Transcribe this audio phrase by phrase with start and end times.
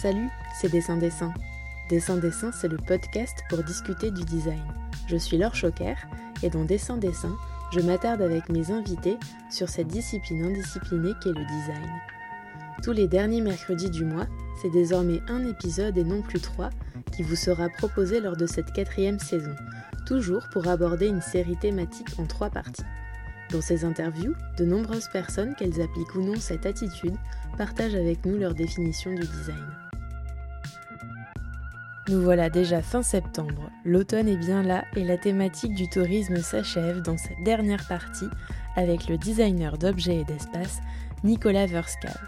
[0.00, 1.34] Salut, c'est Dessin Dessin.
[1.90, 4.62] Dessin Dessin, c'est le podcast pour discuter du design.
[5.08, 5.92] Je suis Laure Choquer
[6.42, 7.36] et dans Dessin Dessin,
[7.70, 9.18] je m'attarde avec mes invités
[9.50, 11.90] sur cette discipline indisciplinée qu'est le design.
[12.82, 14.26] Tous les derniers mercredis du mois,
[14.62, 16.70] c'est désormais un épisode et non plus trois
[17.12, 19.54] qui vous sera proposé lors de cette quatrième saison,
[20.06, 22.86] toujours pour aborder une série thématique en trois parties.
[23.50, 27.16] Dans ces interviews, de nombreuses personnes, qu'elles appliquent ou non cette attitude,
[27.58, 29.66] partagent avec nous leur définition du design.
[32.10, 37.02] Nous voilà déjà fin septembre, l'automne est bien là et la thématique du tourisme s'achève
[37.02, 38.26] dans cette dernière partie
[38.74, 40.80] avec le designer d'objets et d'espace
[41.22, 42.18] Nicolas Verskal.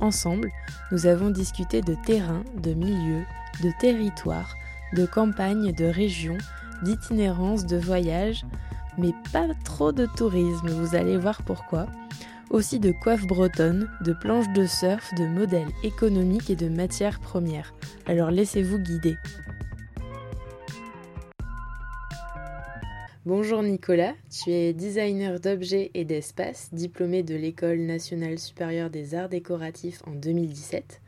[0.00, 0.50] Ensemble,
[0.92, 3.22] nous avons discuté de terrain, de milieu,
[3.62, 4.54] de territoire,
[4.94, 6.38] de campagne, de région,
[6.82, 8.46] d'itinérance, de voyage,
[8.96, 11.86] mais pas trop de tourisme, vous allez voir pourquoi.
[12.50, 17.74] Aussi de coiffes bretonnes, de planches de surf, de modèles économiques et de matières premières.
[18.06, 19.16] Alors laissez-vous guider.
[23.26, 29.28] Bonjour Nicolas, tu es designer d'objets et d'espace, diplômé de l'École nationale supérieure des arts
[29.28, 31.02] décoratifs en 2017.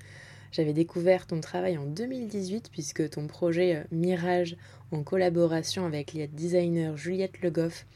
[0.53, 4.57] J'avais découvert ton travail en 2018 puisque ton projet euh, Mirage
[4.91, 7.87] en collaboration avec la designer Juliette Le Goff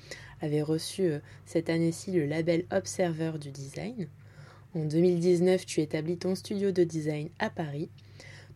[0.45, 4.09] avait reçu euh, cette année-ci le label Observer du design.
[4.75, 7.89] En 2019, tu établis ton studio de design à Paris.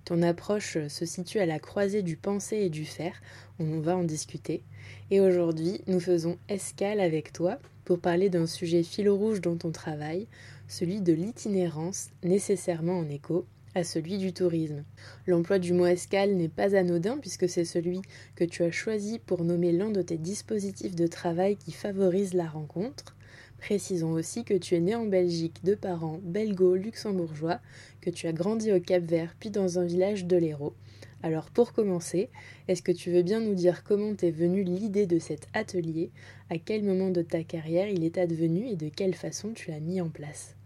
[0.05, 3.21] Ton approche euh, se situe à la croisée du penser et du faire,
[3.59, 4.63] on va en discuter.
[5.11, 9.73] Et aujourd'hui, nous faisons escale avec toi pour parler d'un sujet fil rouge dans ton
[9.73, 10.27] travail,
[10.69, 14.85] celui de l'itinérance, nécessairement en écho à celui du tourisme.
[15.27, 18.01] L'emploi du mot escale n'est pas anodin puisque c'est celui
[18.35, 22.47] que tu as choisi pour nommer l'un de tes dispositifs de travail qui favorise la
[22.47, 23.17] rencontre.
[23.59, 27.61] Précisons aussi que tu es né en Belgique de parents belgo-luxembourgeois,
[28.01, 30.75] que tu as grandi au Cap Vert puis dans un village de l'Hérault.
[31.23, 32.31] Alors pour commencer,
[32.69, 36.13] est-ce que tu veux bien nous dire comment t'es venue l'idée de cet atelier,
[36.49, 39.81] à quel moment de ta carrière il est advenu et de quelle façon tu l'as
[39.81, 40.58] mis en place?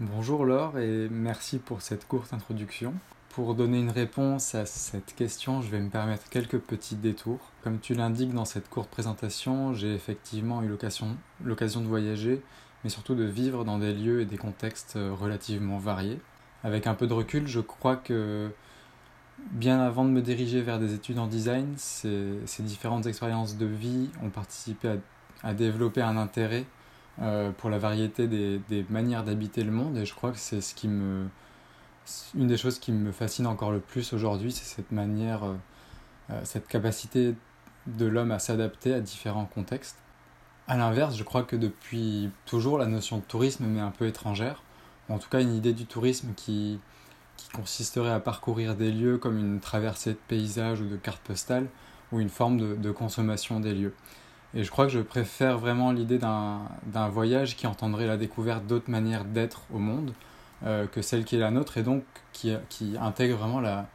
[0.00, 2.94] Bonjour Laure et merci pour cette courte introduction.
[3.28, 7.52] Pour donner une réponse à cette question, je vais me permettre quelques petits détours.
[7.62, 12.42] Comme tu l'indiques dans cette courte présentation, j'ai effectivement eu l'occasion de voyager,
[12.82, 16.18] mais surtout de vivre dans des lieux et des contextes relativement variés.
[16.64, 18.50] Avec un peu de recul, je crois que
[19.52, 24.10] bien avant de me diriger vers des études en design, ces, différentes expériences de vie
[24.24, 24.98] ont participé
[25.44, 26.66] à développer un intérêt
[27.22, 30.74] euh, pour la variété des, manières d'habiter le monde et je crois que c'est ce
[30.74, 31.28] qui me
[32.34, 35.54] une des choses qui me fascine encore le plus aujourd'hui c'est cette manière euh,
[36.30, 37.36] euh, cette capacité
[37.86, 39.98] de l'homme à s'adapter à différents contextes.
[40.66, 44.64] À l'inverse je crois que depuis toujours la notion de tourisme m'est un peu étrangère
[45.08, 46.80] en tout cas une idée du tourisme qui
[47.36, 51.68] qui consisterait à parcourir des lieux comme une traversée de paysages ou de cartes postales
[52.10, 53.94] ou une forme de consommation des lieux
[54.54, 58.90] et je crois que je préfère vraiment l'idée d'un voyage qui entendrait la découverte d'autres
[58.90, 60.12] manières d'être au monde
[60.64, 63.86] euh, que celle qui est la nôtre et donc qui, qui intègre vraiment la,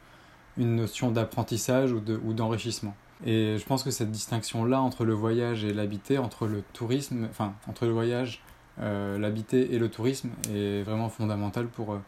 [0.58, 2.94] une notion d'apprentissage ou d'enrichissement.
[3.24, 7.54] et je pense que cette distinction-là entre le voyage et l'habité, entre le tourisme, enfin
[7.66, 8.42] entre le voyage,
[8.80, 11.98] euh, l'habité et le tourisme est vraiment fondamentale pour euh,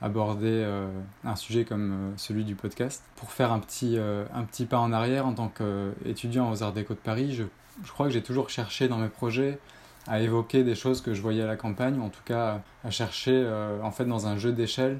[0.00, 0.62] aborder
[1.24, 3.02] un sujet comme celui du podcast.
[3.16, 6.92] Pour faire un petit, un petit pas en arrière en tant qu'étudiant aux Arts Déco
[6.92, 7.44] de Paris, je
[7.84, 9.58] je crois que j'ai toujours cherché dans mes projets
[10.06, 12.90] à évoquer des choses que je voyais à la campagne, ou en tout cas à
[12.90, 14.98] chercher euh, en fait dans un jeu d'échelle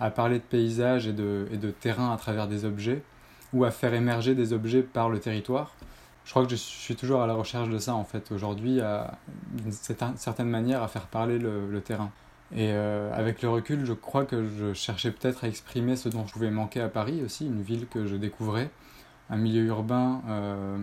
[0.00, 3.02] à parler de paysages et de, et de terrain à travers des objets,
[3.52, 5.74] ou à faire émerger des objets par le territoire.
[6.24, 8.80] Je crois que je suis toujours à la recherche de ça en fait aujourd'hui,
[9.52, 12.10] d'une certaine manière à faire parler le, terrain.
[12.52, 16.26] Et euh, avec le recul, je crois que je cherchais peut-être à exprimer ce dont
[16.26, 18.70] je pouvais manquer à Paris aussi, une ville que je découvrais,
[19.30, 20.78] un milieu urbain euh,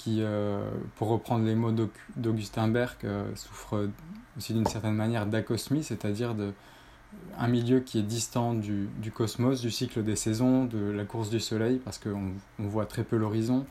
[0.00, 1.74] qui, euh, pour reprendre les mots
[2.16, 3.88] d'Augustin Berg, euh, souffre
[4.38, 6.52] aussi d'une certaine manière d'acosmie, c'est-à-dire de
[7.36, 11.40] un milieu qui est distant du, cosmos, du cycle des saisons, de la course du
[11.40, 13.66] soleil, parce qu'on on voit très peu l'horizon,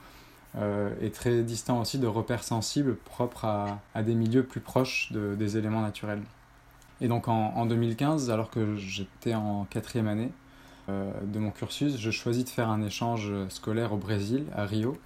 [0.58, 5.36] euh, et très distant aussi de repères sensibles propres à, des milieux plus proches de,
[5.36, 6.22] des éléments naturels.
[7.02, 10.32] Et donc en 2015, alors que j'étais en quatrième année
[10.90, 14.98] de mon cursus, je choisis de faire un échange scolaire au Brésil, à Rio,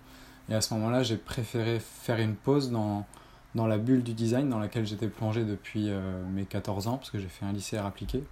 [0.50, 3.06] et à ce moment-là, j'ai préféré faire une pause dans,
[3.56, 7.12] dans la bulle du design dans laquelle j'étais plongé depuis euh, mes 14 ans, parce
[7.12, 8.24] que j'ai fait un lycée appliqué.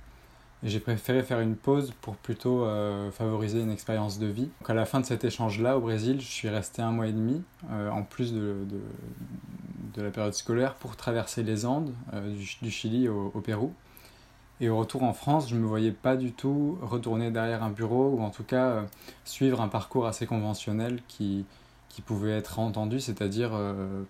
[0.64, 4.50] Et j'ai préféré faire une pause pour plutôt euh, favoriser une expérience de vie.
[4.60, 7.14] Donc à la fin de cet échange-là, au Brésil, je suis resté un mois et
[7.14, 7.42] demi,
[7.72, 8.58] euh, en plus de,
[9.96, 11.94] de, la période scolaire, pour traverser les Andes,
[12.62, 13.74] du, Chili au, au, Pérou.
[14.60, 17.72] Et au retour en France, je ne me voyais pas du tout retourner derrière un
[17.72, 18.84] bureau ou en tout cas
[19.26, 21.46] suivre un parcours assez conventionnel qui,
[21.92, 24.04] qui pouvait être entendu, c'est-à-dire euh,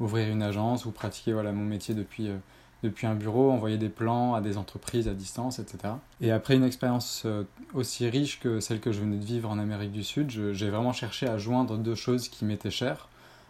[0.00, 2.36] ouvrir une agence ou pratiquer voilà, mon métier depuis, euh,
[2.82, 5.94] depuis un bureau, envoyer des plans à des entreprises à distance, etc.
[6.20, 7.26] Et après une expérience
[7.74, 10.92] aussi riche que celle que je venais de vivre en Amérique du Sud, j'ai vraiment
[10.92, 13.08] cherché à joindre deux choses qui m'étaient chères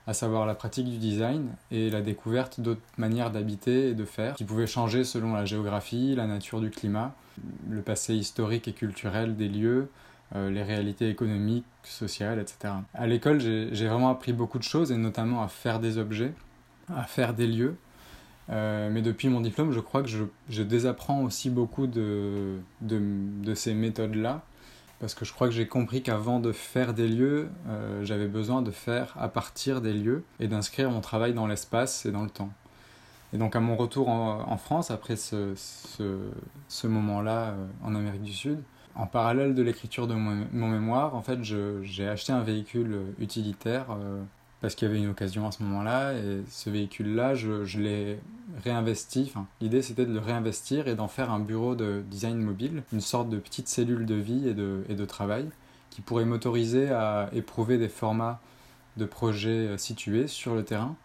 [0.09, 4.37] à savoir la pratique du design et la découverte d'autres manières d'habiter et de faire,
[4.37, 7.15] qui pouvaient changer selon la géographie, la nature du climat,
[7.69, 9.91] le passé historique et culturel des lieux,
[10.37, 12.75] euh, les réalités économiques, sociales, etc.
[12.93, 16.35] À l'école, j'ai vraiment appris beaucoup de choses, et notamment à faire des objets,
[16.95, 17.77] à faire des lieux.
[18.51, 23.75] Euh, mais depuis mon diplôme, je crois que je, désapprends aussi beaucoup de, de, ces
[23.75, 24.43] méthodes-là
[25.01, 28.63] parce que je crois que j'ai compris qu'avant de faire des lieux, euh, j'avais besoin
[28.63, 32.31] de faire à partir des lieux et d'inscrire mon travail dans l'espace et dans le
[32.31, 32.51] temps.
[33.33, 37.55] Et donc à mon retour en, France, après ce, ce, moment-là
[37.85, 38.59] en Amérique du Sud,
[38.99, 44.21] en parallèle de l'écriture de mon, mémoire, en fait, j'ai acheté un véhicule utilitaire euh,
[44.61, 46.15] parce qu'il y avait une occasion à ce moment-là.
[46.15, 48.19] Et ce véhicule-là, je, l'ai
[48.65, 49.33] réinvesti.
[49.61, 53.31] L'idée, c'était de le réinvestir et d'en faire un bureau de design mobile, une sorte
[53.31, 55.49] de petite cellule de vie et de, et de travail
[55.91, 58.41] qui pourrait m'autoriser à éprouver des formats
[58.97, 60.97] de projets euh, situés sur le terrain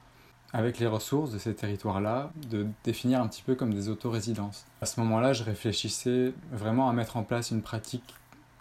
[0.53, 4.65] avec les ressources de ces territoires-là, de définir un petit peu comme des autorésidences.
[4.81, 8.13] À ce moment-là, je réfléchissais vraiment à mettre en place une pratique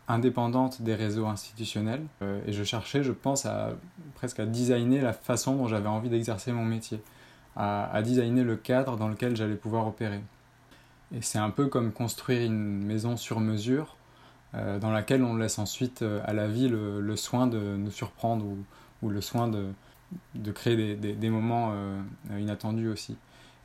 [0.09, 2.03] indépendante des réseaux institutionnels.
[2.23, 3.71] Euh, et je cherchais, je pense, à,
[4.15, 7.01] presque à designer la façon dont j'avais envie d'exercer mon métier,
[7.57, 10.23] à, designer le cadre dans lequel j'allais pouvoir opérer.
[11.15, 13.97] Et c'est un peu comme construire une maison sur mesure,
[14.55, 18.47] euh, dans laquelle on laisse ensuite euh, à la vie le, soin de nous surprendre
[18.47, 18.57] ou,
[19.03, 19.67] ou le soin de,
[20.35, 21.73] de créer des, des, moments
[22.39, 23.17] inattendus aussi.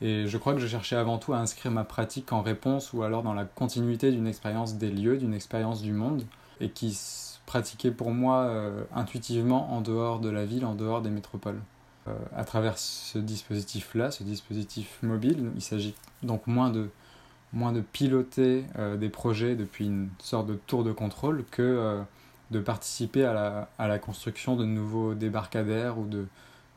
[0.01, 3.03] Et je crois que je cherchais avant tout à inscrire ma pratique en réponse ou
[3.03, 6.23] alors dans la continuité d'une expérience des lieux, d'une expérience du monde,
[6.61, 11.01] et qui se pratiquait pour moi euh, intuitivement en dehors de la ville, en dehors
[11.01, 11.59] des métropoles.
[12.07, 16.89] Euh, à travers ce dispositif-là, ce dispositif mobile, il s'agit donc moins de,
[17.53, 22.03] moins de piloter euh, des projets depuis une sorte de tour de contrôle que
[22.51, 26.25] de participer à la, à la, construction de nouveaux débarcadères ou de,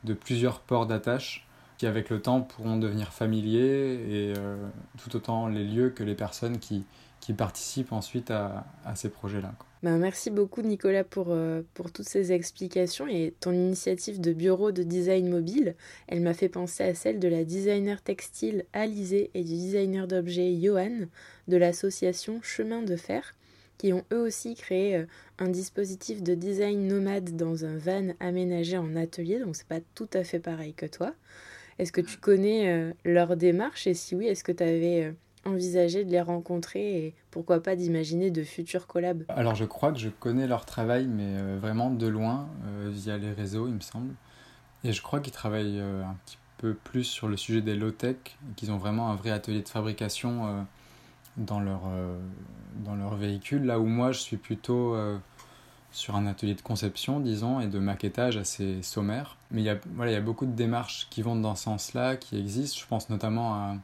[0.05, 1.47] de plusieurs ports d'attache
[1.79, 4.57] qui avec le temps pourront devenir familiers et euh,
[4.99, 6.85] tout autant les lieux que les personnes qui,
[7.21, 9.55] qui participent ensuite à, à ces projets-là.
[9.83, 14.73] Ben, merci beaucoup Nicolas pour, euh, pour toutes ces explications et ton initiative de bureau
[14.73, 15.75] de design mobile.
[16.07, 20.55] Elle m'a fait penser à celle de la designer textile Alizé et du designer d'objets
[20.61, 21.07] Johan
[21.49, 23.35] de l'association Chemin de Fer
[23.81, 25.07] qui ont eux aussi créé euh,
[25.39, 30.09] un dispositif de design nomade dans un van aménagé en atelier, donc c'est pas tout
[30.13, 31.15] à fait pareil que toi.
[31.79, 33.87] Est-ce que tu connais euh, leur démarche?
[33.87, 35.13] Et si oui, est-ce que tu avais euh,
[35.47, 39.25] envisagé de les rencontrer et pourquoi pas d'imaginer de futurs collabs?
[39.29, 42.51] Alors je crois que je connais leur travail, mais vraiment de loin,
[42.89, 44.13] via les réseaux, il me semble.
[44.85, 48.17] Et je crois qu'ils travaillent un petit peu plus sur le sujet des low-tech,
[48.57, 50.67] qu'ils ont vraiment un vrai atelier de fabrication
[51.41, 51.83] dans, leur,
[52.85, 54.97] dans leur véhicule, là où moi je suis plutôt
[55.93, 59.37] sur un atelier de conception, disons, et de maquettage assez sommaire.
[59.51, 61.65] Mais il y a, voilà, il y a beaucoup de démarches qui vont dans ce
[61.65, 62.79] sens-là, qui existent.
[62.81, 63.77] Je pense notamment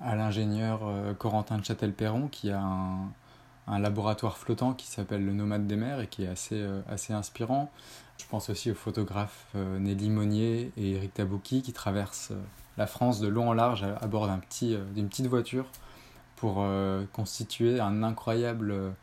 [0.00, 5.68] à, l'ingénieur euh, Corentin de Châtel-Perron, qui a un, laboratoire flottant qui s'appelle le Nomade
[5.68, 7.70] des mers et qui est assez, euh, assez inspirant.
[8.18, 12.32] Je pense aussi aux photographes euh, Nelly Monnier et Eric Tabouki qui traversent
[12.76, 15.66] la France de long en large à, bord d'un petit, d'une petite voiture
[16.40, 16.64] pour
[17.12, 18.94] constituer un incroyable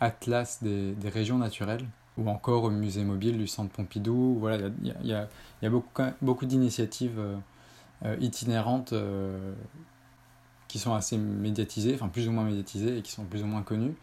[0.00, 4.36] atlas des, régions naturelles, ou encore au musée mobile du Centre Pompidou.
[4.38, 7.36] Voilà, il y a, beaucoup, beaucoup d'initiatives euh,
[8.04, 9.52] euh, itinérantes euh,
[10.66, 13.62] qui sont assez médiatisées, enfin plus ou moins médiatisées et qui sont plus ou moins
[13.62, 13.94] connues.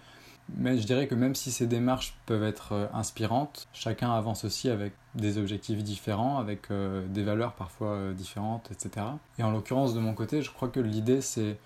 [0.57, 4.93] Mais je dirais que même si ces démarches peuvent être inspirantes, chacun avance aussi avec
[5.15, 9.07] des objectifs différents, avec des valeurs parfois différentes, etc.
[9.39, 11.57] Et en l'occurrence, de mon côté, je crois que l'idée, c'est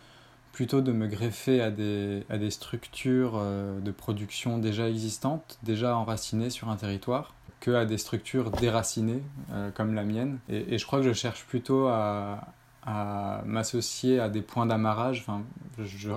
[0.59, 5.95] plutôt de me greffer à des, à des structures euh, de production déjà existantes, déjà
[5.95, 9.23] enracinées sur un territoire, que à des structures déracinées
[9.53, 10.39] euh, comme la mienne.
[10.49, 12.49] Et, et, je crois que je cherche plutôt à,
[12.85, 15.45] à m'associer à des points d'amarrage, enfin,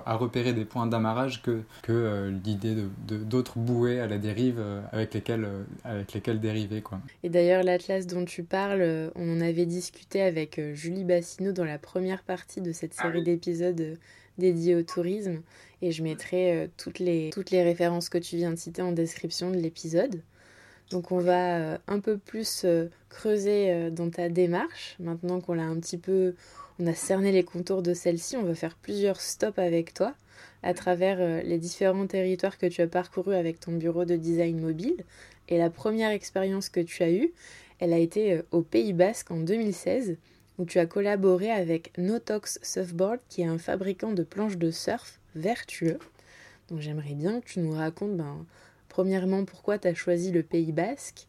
[0.06, 4.60] à repérer des points d'amarrage que, que euh, l'idée de, d'autres bouées à la dérive
[4.90, 5.46] avec, lesquelles,
[5.84, 6.82] avec lesquelles dériver.
[6.82, 6.98] Quoi.
[7.22, 11.78] Et d'ailleurs, l'Atlas dont tu parles, on en avait discuté avec Julie Bassino dans la
[11.78, 13.98] première partie de cette série ah d'épisodes
[14.38, 15.42] dédié au tourisme
[15.82, 18.92] et je mettrai euh, toutes, les, toutes les références que tu viens de citer en
[18.92, 20.22] description de l'épisode.
[20.90, 24.96] Donc on va euh, un peu plus euh, creuser dans ta démarche.
[25.00, 26.34] Maintenant qu'on l'a un petit peu,
[26.78, 30.14] on a cerné les contours de celle-ci, on va faire plusieurs stops avec toi
[30.62, 35.04] à travers les différents territoires que tu as parcourus avec ton bureau de design mobile.
[35.48, 37.32] Et la première expérience que tu as eue,
[37.80, 40.16] elle a été au Pays Basque en 2016,
[40.58, 45.20] où tu as collaboré avec Notox Surfboard, qui est un fabricant de planches de surf
[45.34, 45.98] vertueux.
[46.68, 48.46] Donc j'aimerais bien que tu nous racontes, ben,
[48.88, 51.26] premièrement, pourquoi tu as choisi le Pays Basque,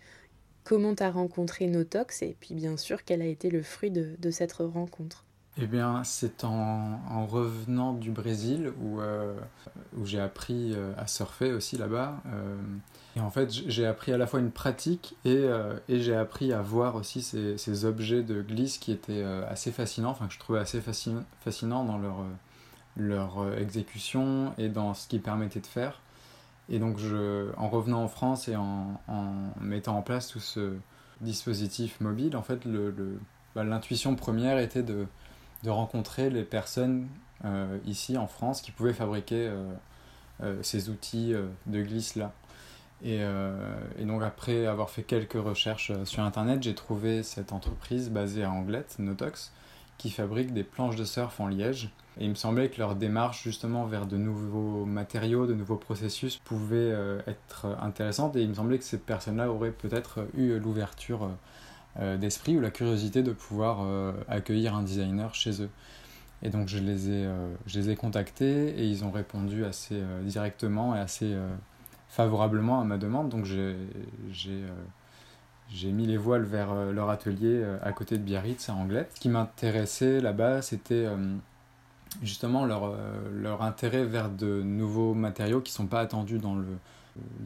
[0.64, 4.32] comment tu as rencontré Notox, et puis bien sûr, quel a été le fruit de
[4.32, 5.26] cette rencontre.
[5.62, 9.36] Eh bien, c'est en, revenant du Brésil où, euh,
[10.04, 12.22] j'ai appris euh, à surfer aussi là-bas.
[12.26, 12.56] Euh,
[13.16, 15.48] et en fait, j'ai appris à la fois une pratique et,
[15.88, 20.34] j'ai appris à voir aussi ces, objets de glisse qui étaient assez fascinants, enfin que
[20.34, 22.00] je trouvais assez fascinants dans
[22.98, 26.02] leur, exécution et dans ce qu'ils permettaient de faire.
[26.70, 26.98] Et donc,
[27.58, 29.00] en revenant en France et en,
[29.62, 30.74] mettant en place tout ce
[31.22, 32.68] dispositif mobile, en fait,
[33.54, 35.06] bah, l'intuition première était de
[35.64, 37.08] de rencontrer les personnes
[37.46, 39.74] euh, ici en France qui pouvaient fabriquer euh,
[40.42, 41.34] euh, ces outils
[41.66, 42.32] de glisse là.
[43.06, 43.20] Et,
[44.06, 48.96] donc après avoir fait quelques recherches sur internet, j'ai trouvé cette entreprise basée à Anglette,
[48.98, 49.52] Notox,
[49.98, 51.90] qui fabrique des planches de surf en liège.
[52.18, 56.38] Et il me semblait que leur démarche justement vers de nouveaux matériaux, de nouveaux processus
[56.38, 56.94] pouvait
[57.28, 58.38] être intéressante.
[58.38, 61.30] Et il me semblait que ces personnes-là auraient peut-être eu l'ouverture
[62.00, 65.70] d'esprit ou la curiosité de pouvoir euh, accueillir un designer chez eux.
[66.42, 70.02] Et donc je les ai, euh, je les ai contactés et ils ont répondu assez
[70.24, 71.38] directement et assez
[72.10, 73.30] favorablement à ma demande.
[73.30, 73.78] Donc j'ai
[75.92, 79.12] mis les voiles vers leur atelier à côté de Biarritz à Anglette.
[79.16, 81.08] Ce qui m'intéressait là-bas, c'était
[82.22, 82.94] justement leur,
[83.32, 86.58] leur intérêt vers de nouveaux matériaux qui ne sont pas attendus dans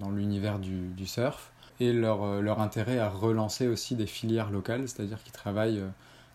[0.10, 4.50] l'univers dans du, du surf et leur, euh, leur intérêt à relancer aussi des filières
[4.50, 5.90] locales, c'est-à-dire qu'ils travaillent euh,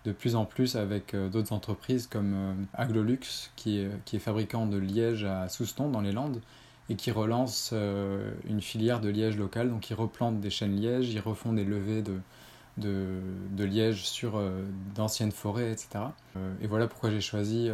[0.05, 4.67] de plus en plus avec euh, d'autres entreprises comme Aglolux, qui est, qui est fabricant
[4.67, 6.41] de liège à Souston dans les Landes,
[6.89, 9.71] et qui relance une filière de liège local.
[9.71, 12.19] Donc ils replantent des chênes liège, ils refont des levées de,
[12.77, 13.21] de,
[13.53, 14.43] de liège sur
[14.95, 16.07] d'anciennes forêts, etc.
[16.61, 17.71] et voilà pourquoi j'ai choisi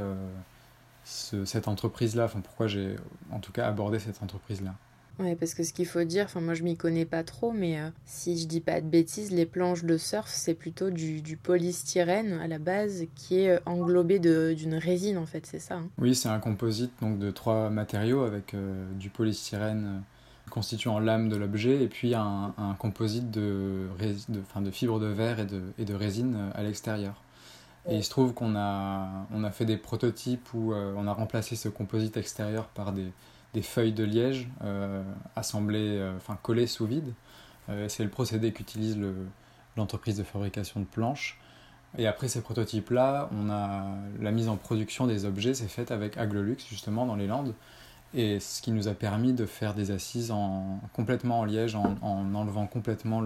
[1.05, 2.97] cette entreprise-là, enfin pourquoi j'ai
[3.33, 4.75] en tout cas abordé cette entreprise-là.
[5.19, 7.81] Ouais, parce que ce qu'il faut dire, enfin moi je m'y connais pas trop, mais
[7.81, 12.35] euh, si je dis pas de bêtises, les planches de surf c'est plutôt du, polystyrène
[12.35, 16.15] à la base qui est euh, englobé d'une résine en fait, c'est ça hein Oui,
[16.15, 20.03] c'est un composite donc de trois matériaux avec euh, du polystyrène
[20.51, 23.89] constituant l'âme de l'objet et puis un, un composite de,
[24.29, 27.15] de, fin, de fibres de verre et de, et de résine à l'extérieur.
[27.89, 31.57] Et il se trouve qu'on a, on a fait des prototypes où on a remplacé
[31.57, 33.13] ce composite extérieur par des,
[33.55, 35.03] des feuilles de liège euh,
[35.37, 37.15] assemblées, euh, enfin collées sous vide.
[37.69, 38.99] Euh, c'est le procédé qu'utilise
[39.77, 41.39] l'entreprise de fabrication de planches.
[41.97, 43.87] Et après ces prototypes-là, on a
[44.21, 47.55] la mise en production des objets, c'est fait avec Aglolux justement dans les Landes,
[48.13, 51.97] et ce qui nous a permis de faire des assises en, complètement en liège, en,
[52.03, 53.23] enlevant complètement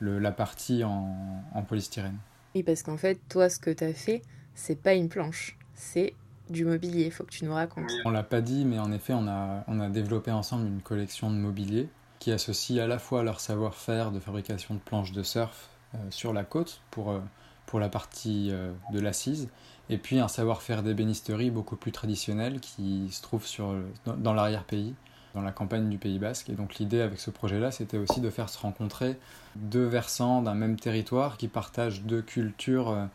[0.00, 2.18] la partie en, en polystyrène.
[2.54, 4.20] Oui, parce qu'en fait, toi, ce que tu as fait,
[4.54, 6.14] c'est pas une planche, c'est
[6.50, 7.90] du mobilier, il faut que tu nous racontes.
[8.04, 11.30] On l'a pas dit, mais en effet, on a, on a développé ensemble une collection
[11.30, 11.88] de mobilier
[12.18, 16.32] qui associe à la fois leur savoir-faire de fabrication de planches de surf euh, sur
[16.32, 17.20] la côte pour, euh,
[17.66, 19.48] pour la partie euh, de l'assise,
[19.90, 23.74] et puis un savoir-faire d'ébénisterie beaucoup plus traditionnel qui se trouve sur,
[24.04, 24.94] dans, l'arrière-pays,
[25.34, 26.50] dans la campagne du Pays Basque.
[26.50, 29.16] Et donc l'idée avec ce projet-là, c'était aussi de faire se rencontrer
[29.54, 33.08] deux versants d'un même territoire qui partagent deux cultures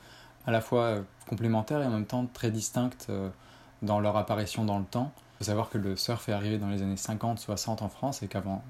[0.45, 3.29] à la fois euh, complémentaires et en même temps très distinctes euh,
[3.81, 5.11] dans leur apparition dans le temps.
[5.15, 8.27] Il faut savoir que le surf est arrivé dans les années 50-60 en France et
[8.27, 8.63] qu'avant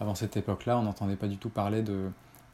[0.00, 2.10] avant cette époque-là, on n'entendait pas du tout parler de,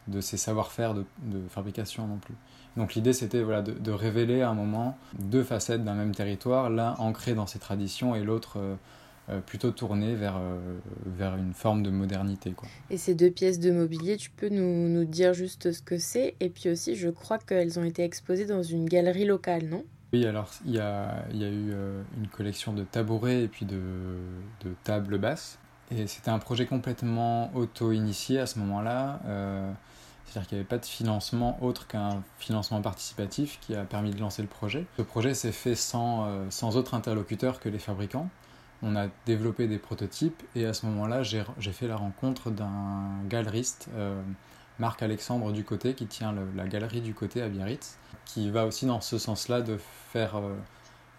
[0.09, 2.35] de ces savoir-faire de, de, fabrication non plus.
[2.76, 6.71] Donc l'idée c'était voilà, de, de, révéler à un moment deux facettes d'un même territoire,
[6.71, 8.75] l'un ancré dans ses traditions et l'autre euh,
[9.31, 10.59] euh, plutôt tourné vers, euh,
[11.07, 12.50] vers une forme de modernité.
[12.50, 12.69] Quoi.
[12.90, 16.35] Et ces deux pièces de mobilier, tu peux nous, nous dire juste ce que c'est?
[16.40, 19.83] Et puis aussi, je crois qu'elles ont été exposées dans une galerie locale, non?
[20.12, 23.64] Oui, alors il y a, y a, eu euh, une collection de tabourets et puis
[23.64, 23.81] de,
[24.62, 25.59] de tables basses.
[25.90, 29.21] Et c'était un projet complètement auto-initié à ce moment-là.
[30.26, 34.19] C'est-à-dire qu'il n'y avait pas de financement autre qu'un financement participatif qui a permis de
[34.19, 34.87] lancer le projet.
[34.97, 38.28] Ce projet s'est fait sans, sans autre interlocuteur que les fabricants
[38.85, 43.88] on a développé des prototypes et à ce moment-là, j'ai fait la rencontre d'un galeriste,
[43.95, 44.21] euh,
[44.79, 49.19] Marc-Alexandre Ducoté, qui tient la galerie du côté à Biarritz, qui va aussi dans ce
[49.19, 49.79] sens-là de
[50.12, 50.55] faire euh,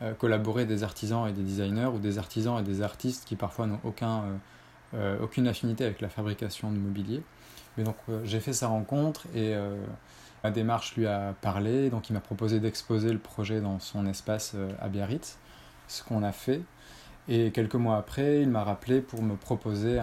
[0.02, 3.66] euh, collaborer des artisans et des designers ou des artisans et des artistes qui parfois
[3.66, 4.24] n'ont aucun,
[5.22, 7.22] aucune affinité avec la fabrication de mobilier.
[7.78, 9.54] Mais donc j'ai fait sa rencontre et
[10.44, 14.56] ma démarche lui a parlé, donc il m'a proposé d'exposer le projet dans son espace
[14.80, 15.38] à Biarritz,
[15.88, 16.62] ce qu'on a fait.
[17.27, 20.00] Et quelques mois après, il m'a rappelé pour me proposer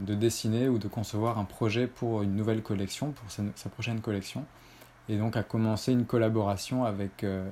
[0.00, 4.44] de dessiner ou de concevoir un projet pour une nouvelle collection, pour sa, prochaine collection.
[5.08, 7.48] Et donc a commencé une collaboration avec, euh,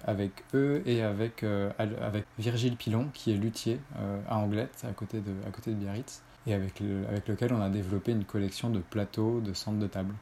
[0.54, 5.18] eux et avec, euh, avec Virgile Pilon, qui est luthier euh, à Anglette, à côté
[5.20, 9.40] de, à côté de Biarritz, et avec lequel on a développé une collection de plateaux,
[9.40, 10.14] de centres de table.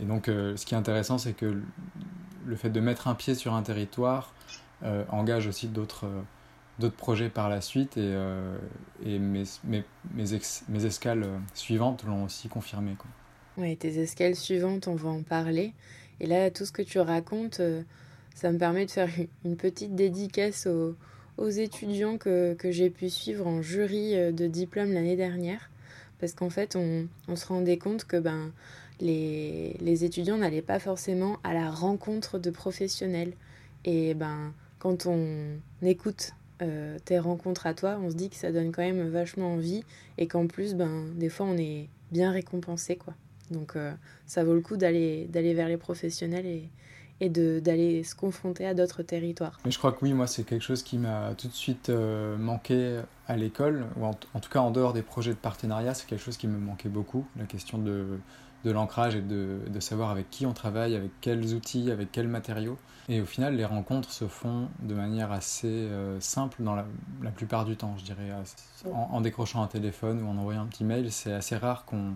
[0.00, 1.62] Et donc ce qui est intéressant, c'est que
[2.46, 4.32] le fait de mettre un pied sur un territoire
[5.10, 6.06] engage aussi d'autres
[6.78, 8.56] d'autres projets par la suite et, euh,
[9.04, 12.94] mes, mes, mes, escales suivantes l'ont aussi confirmé.
[12.96, 13.10] Quoi.
[13.58, 15.74] Oui, tes escales suivantes, on va en parler.
[16.20, 17.82] Et là, tout ce que tu racontes, euh,
[18.34, 19.10] ça me permet de faire
[19.44, 20.94] une petite dédicace aux,
[21.36, 25.70] aux étudiants que, que j'ai pu suivre en jury euh, de diplôme l'année dernière.
[26.20, 28.52] Parce qu'en fait, on, on, se rendait compte que ben,
[29.00, 33.32] les, les étudiants n'allaient pas forcément à la rencontre de professionnels.
[33.84, 38.52] Et ben, quand on écoute euh, tes rencontres à toi, on se dit que ça
[38.52, 39.84] donne quand même vachement envie
[40.16, 42.96] et qu'en plus, ben, des fois, on est bien récompensé.
[42.96, 43.14] quoi.
[43.50, 43.92] Donc euh,
[44.26, 46.68] ça vaut le coup d'aller vers les professionnels et,
[47.20, 49.58] et d'aller se confronter à d'autres territoires.
[49.64, 52.36] Mais je crois que oui, moi, c'est quelque chose qui m'a tout de suite euh,
[52.36, 56.22] manqué à l'école, ou en, tout cas en dehors des projets de partenariat, c'est quelque
[56.22, 58.18] chose qui me manquait beaucoup, la question de,
[58.64, 62.28] de l'ancrage et de, de, savoir avec qui on travaille, avec quels outils, avec quels
[62.28, 62.76] matériaux.
[63.08, 66.84] Et au final, les rencontres se font de manière assez euh, simple dans la,
[67.22, 68.30] la, plupart du temps, je dirais.
[68.92, 72.14] En, décrochant un téléphone ou en envoyant un petit mail, c'est assez rare qu'on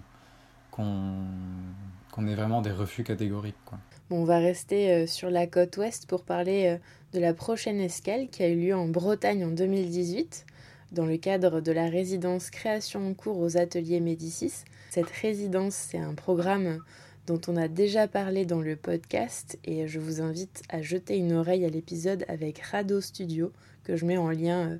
[0.73, 3.63] qu'on ait vraiment des refus catégoriques.
[3.67, 3.79] Quoi.
[4.09, 6.79] Bon, on va rester euh, sur la côte ouest pour parler euh,
[7.13, 10.47] de la prochaine escale qui a eu lieu en Bretagne en 2018
[10.93, 14.53] dans le cadre de la résidence création en cours aux ateliers Médicis.
[14.95, 16.79] Cette résidence, c'est un programme
[17.27, 21.33] dont on a déjà parlé dans le podcast et je vous invite à jeter une
[21.33, 24.79] oreille à l'épisode avec Rado Studio que je mets en lien euh,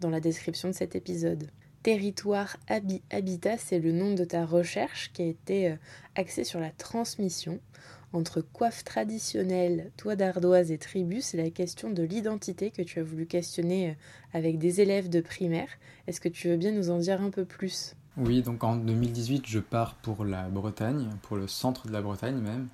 [0.00, 1.48] dans la description de cet épisode.
[1.84, 2.56] Territoire
[3.10, 5.76] Habitat, c'est le nom de ta recherche qui a été euh,
[6.16, 7.60] axée sur la transmission.
[8.12, 13.04] Entre coiffe traditionnelle, toit d'ardoise et tribu, c'est la question de l'identité que tu as
[13.04, 13.94] voulu questionner euh,
[14.32, 15.68] avec des élèves de primaire.
[16.08, 17.94] Est-ce que tu veux bien nous en dire un peu plus?
[18.18, 22.36] Oui, donc en 2018, je pars pour la Bretagne, pour le centre de la Bretagne
[22.36, 22.68] même,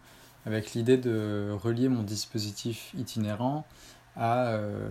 [0.45, 3.65] avec l'idée de relier mon dispositif itinérant
[4.17, 4.89] à euh,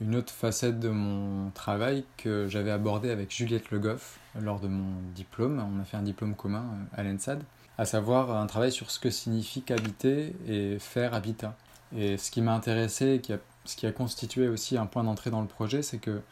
[0.00, 4.68] une autre facette de mon travail que j'avais abordé avec Juliette Le Goff lors de
[4.68, 5.62] mon diplôme.
[5.62, 7.42] On a fait un diplôme commun euh, à l'ENSAD,
[7.76, 11.54] à savoir un travail sur ce que signifie qu'habiter et faire habitat.
[11.94, 13.34] Et ce qui m'a intéressé, a,
[13.66, 16.22] ce qui a constitué aussi un point d'entrée dans le projet, c'est que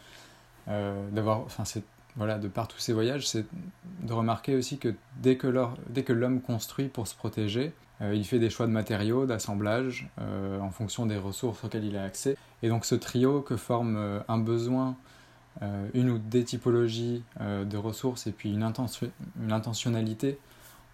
[0.68, 1.64] euh, d'avoir, enfin,
[2.16, 3.44] voilà, de par tous ces voyages, c'est
[4.02, 8.50] de remarquer aussi que dès que l'homme construit pour se protéger, euh, il fait des
[8.50, 12.36] choix de matériaux, d'assemblage, euh, en fonction des ressources auxquelles il a accès.
[12.62, 14.96] Et donc ce trio que forme euh, un besoin,
[15.94, 20.38] une ou des typologies de ressources et puis une, intentionnalité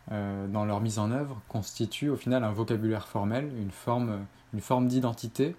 [0.08, 4.20] dans leur mise en œuvre constitue au final un vocabulaire formel, une forme,
[4.54, 5.56] une forme d'identité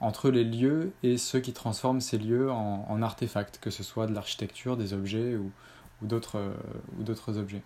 [0.00, 4.14] entre les lieux et ceux qui transforment ces lieux en, artefacts, que ce soit de
[4.14, 5.50] l'architecture, des objets ou,
[6.02, 7.62] ou d'autres objets.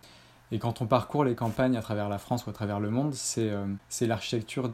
[0.52, 3.14] Et quand on parcourt les campagnes à travers la France ou à travers le monde,
[3.14, 3.66] c'est euh,
[4.02, 4.72] l'architecture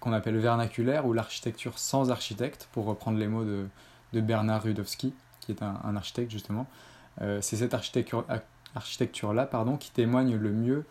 [0.00, 3.66] qu'on appelle vernaculaire ou l'architecture sans architecte, pour reprendre les mots de,
[4.12, 6.66] de Bernard Rudowski, qui est un, architecte justement.
[7.20, 10.84] Euh, c'est cette architecture-là qui témoigne le mieux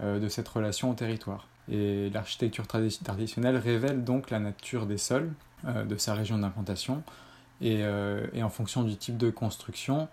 [0.00, 1.46] euh, de cette relation au territoire.
[1.70, 5.32] Et l'architecture traditionnelle révèle donc la nature des sols,
[5.64, 7.02] de sa région d'implantation,
[7.60, 7.80] et,
[8.32, 10.08] et, en fonction du type de construction,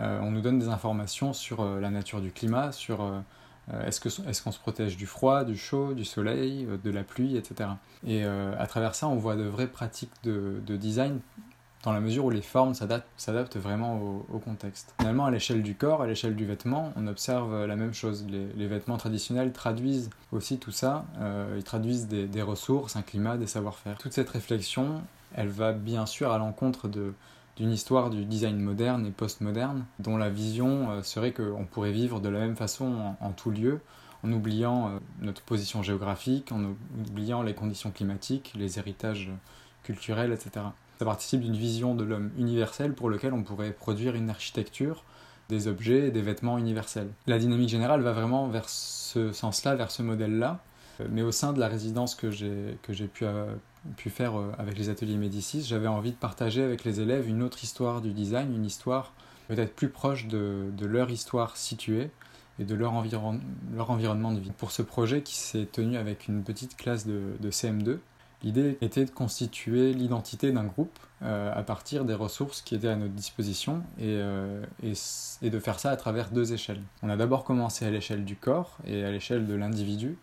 [0.00, 3.20] euh, on nous donne des informations sur euh, la nature du climat, sur euh,
[3.86, 7.70] est-ce qu'on se protège du froid, du chaud, du soleil, de la pluie, etc.
[8.04, 11.20] Et à travers ça, on voit de vraies pratiques de, design
[11.82, 14.94] dans la mesure où les formes s'adaptent vraiment au, contexte.
[14.98, 18.26] Finalement, à l'échelle du corps, à l'échelle du vêtement, on observe la même chose.
[18.28, 21.06] Les, vêtements traditionnels traduisent aussi tout ça,
[21.56, 23.96] ils traduisent des, ressources, un climat, des savoir-faire.
[23.96, 25.02] Toute cette réflexion,
[25.34, 30.30] elle va bien sûr à l'encontre d'une histoire du design moderne et postmoderne, dont la
[30.30, 33.80] vision euh, serait qu'on pourrait vivre de la même façon en, tout lieu,
[34.24, 39.30] en oubliant euh, notre position géographique, en oubliant les conditions climatiques, les héritages
[39.82, 40.66] culturels, etc.
[41.00, 45.02] Ça participe d'une vision de l'homme universel pour lequel on pourrait produire une architecture,
[45.48, 47.08] des objets et des vêtements universels.
[47.26, 50.60] La dynamique générale va vraiment vers ce sens-là, vers ce modèle-là,
[51.00, 52.76] euh, mais au sein de la résidence que j'ai
[53.14, 53.24] pu,
[53.96, 57.42] pu faire euh, avec les ateliers Médicis, j'avais envie de partager avec les élèves une
[57.42, 59.14] autre histoire du design, une histoire
[59.48, 62.10] peut-être plus proche de, leur histoire située
[62.58, 63.40] et de leur, environ,
[63.74, 64.52] leur environnement de vie.
[64.58, 68.00] Pour ce projet qui s'est tenu avec une petite classe de CM2,
[68.42, 72.96] L'idée était de constituer l'identité d'un groupe euh, à partir des ressources qui étaient à
[72.96, 76.80] notre disposition euh, et, de faire ça à travers deux échelles.
[77.02, 80.16] On a d'abord commencé à l'échelle du corps et à l'échelle de l'individu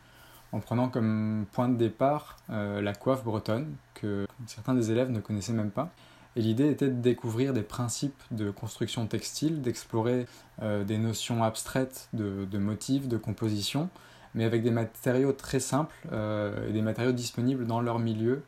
[0.52, 5.20] en prenant comme point de départ euh, la coiffe bretonne que certains des élèves ne
[5.20, 5.92] connaissaient même pas.
[6.36, 10.28] Et l'idée était de découvrir des principes de construction textile, d'explorer
[10.62, 13.90] des notions abstraites de, de, motifs, de composition,
[14.38, 18.44] mais avec des matériaux très simples et des matériaux disponibles dans leur milieu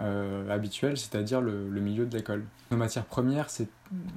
[0.00, 2.44] euh, habituel, c'est-à-dire le, milieu de l'école.
[2.70, 3.48] Nos matières premières,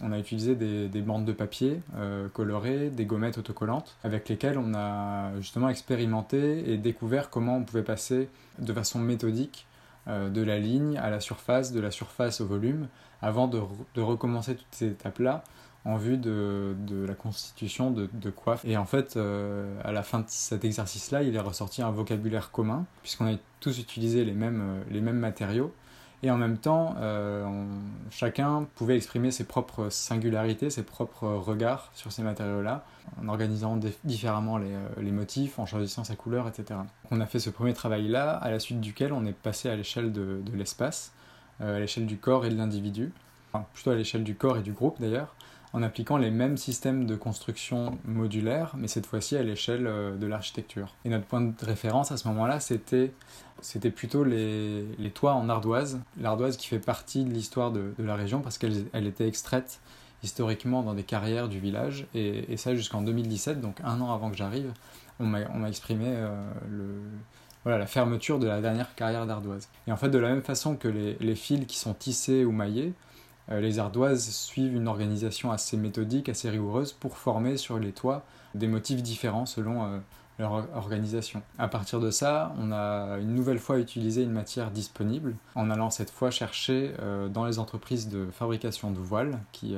[0.02, 4.74] on a utilisé des, bandes de papier euh, colorées, des gommettes autocollantes, avec lesquelles on
[4.74, 9.68] a justement expérimenté et découvert comment on pouvait passer de façon méthodique
[10.08, 12.88] euh, de la ligne à la surface, de la surface au volume,
[13.22, 15.44] avant de recommencer toutes ces étapes-là
[15.86, 16.76] en vue de,
[17.08, 18.66] la constitution de, de, coiffe.
[18.66, 22.52] Et en fait, euh, à la fin de cet exercice-là, il est ressorti un vocabulaire
[22.52, 25.72] commun, puisqu'on a tous utilisé les mêmes, euh, matériaux.
[26.24, 27.46] Et en même temps, euh,
[28.10, 32.84] chacun pouvait exprimer ses propres singularités, ses propres regards sur ces matériaux-là,
[33.22, 36.80] en organisant différemment les, motifs, en choisissant sa couleur, etc.
[37.12, 40.12] On a fait ce premier travail-là, à la suite duquel on est passé à l'échelle
[40.12, 41.12] de l'espace,
[41.60, 43.12] à l'échelle du corps et de l'individu,
[43.54, 45.36] enfin, plutôt à l'échelle du corps et du groupe d'ailleurs,
[45.76, 50.26] en appliquant les mêmes systèmes de construction modulaire, mais cette fois-ci à l'échelle euh, de
[50.26, 50.96] l'architecture.
[51.04, 53.12] Et notre point de référence à ce moment-là, c'était,
[53.90, 56.00] plutôt les, toits en ardoise.
[56.18, 59.82] L'ardoise qui fait partie de l'histoire de, la région parce qu'elle elle était extraite
[60.24, 64.38] historiquement dans des carrières du village, et, ça jusqu'en 2017, donc un an avant que
[64.38, 64.72] j'arrive,
[65.20, 66.32] on m'a, exprimé euh,
[67.64, 69.68] voilà, la fermeture de la dernière carrière d'ardoise.
[69.88, 72.54] Et en fait, de la même façon que les, les fils qui sont tissés ou
[72.54, 72.94] maillés,
[73.50, 78.68] les ardoises suivent une organisation assez méthodique, assez rigoureuse pour former sur les toits des
[78.68, 80.00] motifs différents selon euh,
[80.40, 81.42] leur organisation.
[81.58, 85.90] À partir de ça, on a une nouvelle fois utilisé une matière disponible en allant
[85.90, 89.76] cette fois chercher euh, dans les entreprises de fabrication de voiles qui,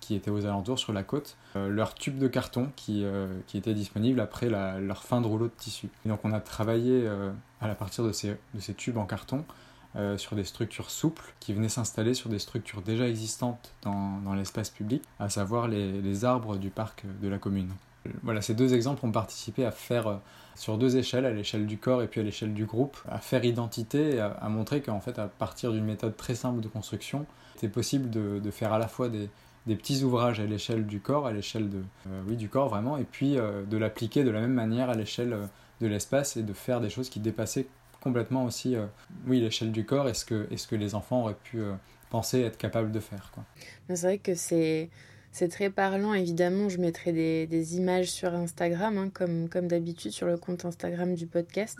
[0.00, 3.04] qui étaient aux alentours sur la côte, leur tube de carton qui,
[3.46, 5.88] qui était disponible après leur fin de rouleau de tissu.
[6.04, 7.08] donc on a travaillé
[7.60, 9.44] à partir de ces, de ces tubes en carton
[9.96, 14.34] euh, sur des structures souples qui venaient s'installer sur des structures déjà existantes dans, dans
[14.34, 17.70] l'espace public, à savoir les, les, arbres du parc de la commune.
[18.22, 20.16] Voilà, ces deux exemples ont participé à faire, euh,
[20.54, 23.42] sur deux échelles, à l'échelle du corps et puis à l'échelle du groupe, à faire
[23.46, 27.68] identité et à, montrer qu'en fait, à partir d'une méthode très simple de construction, c'était
[27.68, 29.30] possible de, de, faire à la fois des,
[29.66, 31.78] des petits ouvrages à l'échelle du corps, à l'échelle de,
[32.08, 35.38] euh, oui, du corps vraiment, et puis de l'appliquer de la même manière à l'échelle
[35.80, 37.66] de l'espace et de faire des choses qui dépassaient
[38.06, 38.86] complètement aussi, euh,
[39.26, 41.72] oui, l'échelle du corps et ce que, est ce que les enfants auraient pu euh,
[42.08, 43.32] penser être capables de faire.
[43.88, 44.90] C'est vrai que c'est,
[45.32, 46.14] c'est très parlant.
[46.14, 50.64] Évidemment, je mettrai des, des images sur Instagram, hein, comme, comme d'habitude sur le compte
[50.64, 51.78] Instagram du podcast.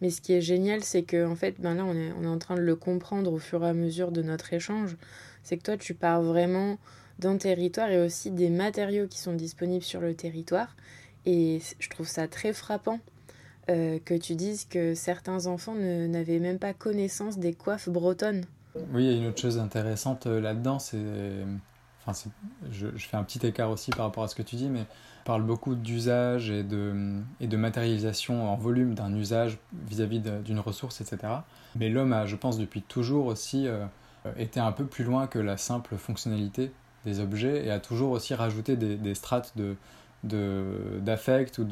[0.00, 2.26] Mais ce qui est génial, c'est que en fait, ben là, on est, on est
[2.26, 4.96] en train de le comprendre au fur et à mesure de notre échange.
[5.42, 6.78] C'est que toi, tu pars vraiment
[7.18, 10.74] d'un territoire et aussi des matériaux qui sont disponibles sur le territoire.
[11.26, 12.98] Et je trouve ça très frappant
[13.68, 18.44] euh, que tu dises que certains enfants n'avaient même pas connaissance des coiffes bretonnes.
[18.92, 20.98] Oui, il y a une autre chose intéressante euh, là-dedans, c'est...
[22.06, 22.30] Enfin,
[22.70, 24.82] je, fais un petit écart aussi par rapport à ce que tu dis, mais
[25.22, 31.32] on parle beaucoup d'usage et de, matérialisation en volume d'un usage vis-à-vis d'une ressource, etc.
[31.74, 33.84] Mais l'homme a, je pense, depuis toujours aussi euh,
[34.36, 36.70] été un peu plus loin que la simple fonctionnalité
[37.04, 39.74] des objets et a toujours aussi rajouté des strates de,
[40.24, 41.64] d'affect ou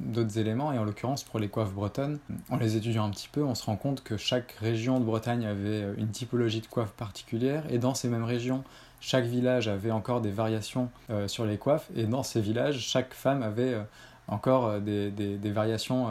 [0.00, 0.72] d'autres éléments.
[0.72, 2.18] Et en l'occurrence, pour les coiffes bretonnes,
[2.50, 5.46] en les étudiant un petit peu, on se rend compte que chaque région de Bretagne
[5.46, 7.64] avait une typologie de coiffe particulière.
[7.70, 8.64] Et dans ces mêmes régions,
[9.00, 11.88] chaque village avait encore des variations euh, sur les coiffes.
[11.96, 13.82] Et dans ces villages, chaque femme avait euh,
[14.28, 16.08] encore euh, des, des, variations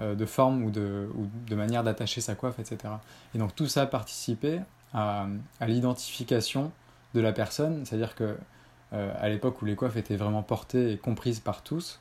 [0.00, 2.94] de forme ou de, ou de manière d'attacher sa coiffe, etc.
[3.34, 4.60] Et donc tout ça participait
[4.92, 5.26] à,
[5.60, 6.72] à l'identification
[7.14, 8.36] de la personne, c'est-à-dire que
[8.92, 11.98] à l'époque où les coiffes étaient vraiment portées et comprises par tous,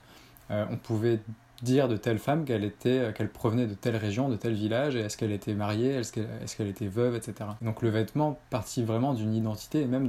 [0.51, 1.19] euh, on pouvait
[1.61, 4.95] dire de telle femme qu'elle était euh, qu'elle provenait de telle région, de tel village,
[4.95, 6.11] et est-ce qu'elle était mariée, est-ce
[6.55, 7.51] qu'elle était veuve, etc.
[7.61, 10.07] Donc le vêtement partit vraiment d'une identité et même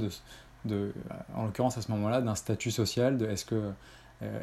[0.65, 0.91] de,
[1.35, 3.71] en l'occurrence à ce moment-là, d'un statut social, de est-ce que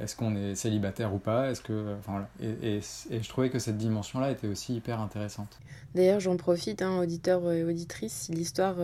[0.02, 2.80] est-ce qu'on est célibataire ou pas Est-ce que, enfin, et, et,
[3.22, 5.58] je trouvais que cette dimension-là était aussi hyper intéressante.
[5.94, 8.74] D'ailleurs, j'en profite, hein, auditeur et auditrice, si l'histoire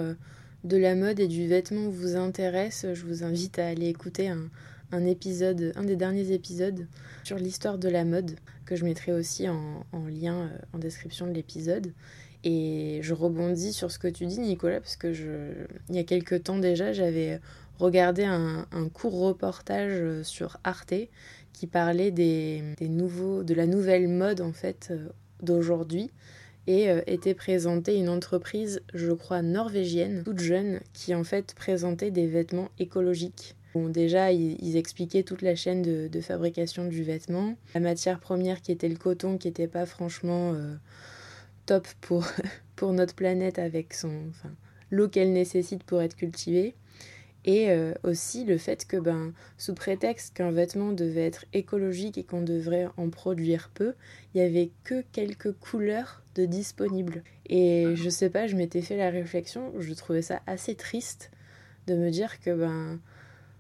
[0.64, 5.04] de la mode et du vêtement vous intéresse, je vous invite à aller écouter un,
[5.04, 6.86] épisode, un des derniers épisodes
[7.24, 11.26] sur l'histoire de la mode, que je mettrai aussi en, en lien euh, en description
[11.26, 11.92] de l'épisode.
[12.44, 16.04] Et je rebondis sur ce que tu dis, Nicolas, parce que je, il y a
[16.04, 17.40] quelques temps déjà, j'avais
[17.78, 20.94] regardé un, court reportage sur Arte
[21.52, 25.08] qui parlait des, des, nouveaux, de la nouvelle mode en fait euh,
[25.42, 26.10] d'aujourd'hui
[26.66, 32.26] et était présentée une entreprise, je crois, norvégienne, toute jeune, qui en fait présentait des
[32.26, 33.54] vêtements écologiques.
[33.74, 38.72] Bon, déjà, ils, expliquaient toute la chaîne de, fabrication du vêtement, la matière première qui
[38.72, 40.54] était le coton, qui n'était pas franchement
[41.66, 42.24] top pour,
[42.76, 44.50] pour notre planète avec son, enfin,
[44.90, 46.74] l'eau qu'elle nécessite pour être cultivée.
[47.46, 52.24] Et euh, aussi le fait que, ben, sous prétexte qu'un vêtement devait être écologique et
[52.24, 53.94] qu'on devrait en produire peu,
[54.34, 57.22] il n'y avait que quelques couleurs de disponibles.
[57.48, 61.30] Et je sais pas, je m'étais fait la réflexion, je trouvais ça assez triste
[61.86, 62.98] de me dire que, ben,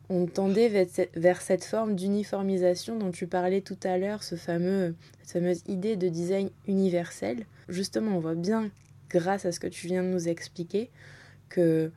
[0.08, 5.40] on tendait vers cette forme d'uniformisation dont tu parlais tout à l'heure, ce fameux, cette
[5.40, 7.46] fameuse idée de design universel.
[7.68, 8.70] Justement, on voit bien,
[9.10, 10.90] grâce à ce que tu viens de nous expliquer,
[11.48, 11.90] que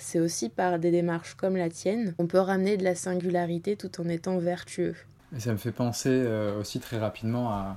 [0.00, 4.00] c'est aussi par des démarches comme la tienne qu'on peut ramener de la singularité tout
[4.00, 4.96] en étant vertueux.
[5.36, 7.76] Et ça me fait penser euh, aussi très rapidement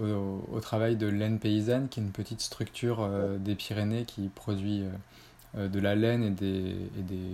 [0.00, 4.84] au, travail de Laine Paysanne, qui est une petite structure euh, des Pyrénées qui produit
[5.56, 6.74] euh, de la laine et des,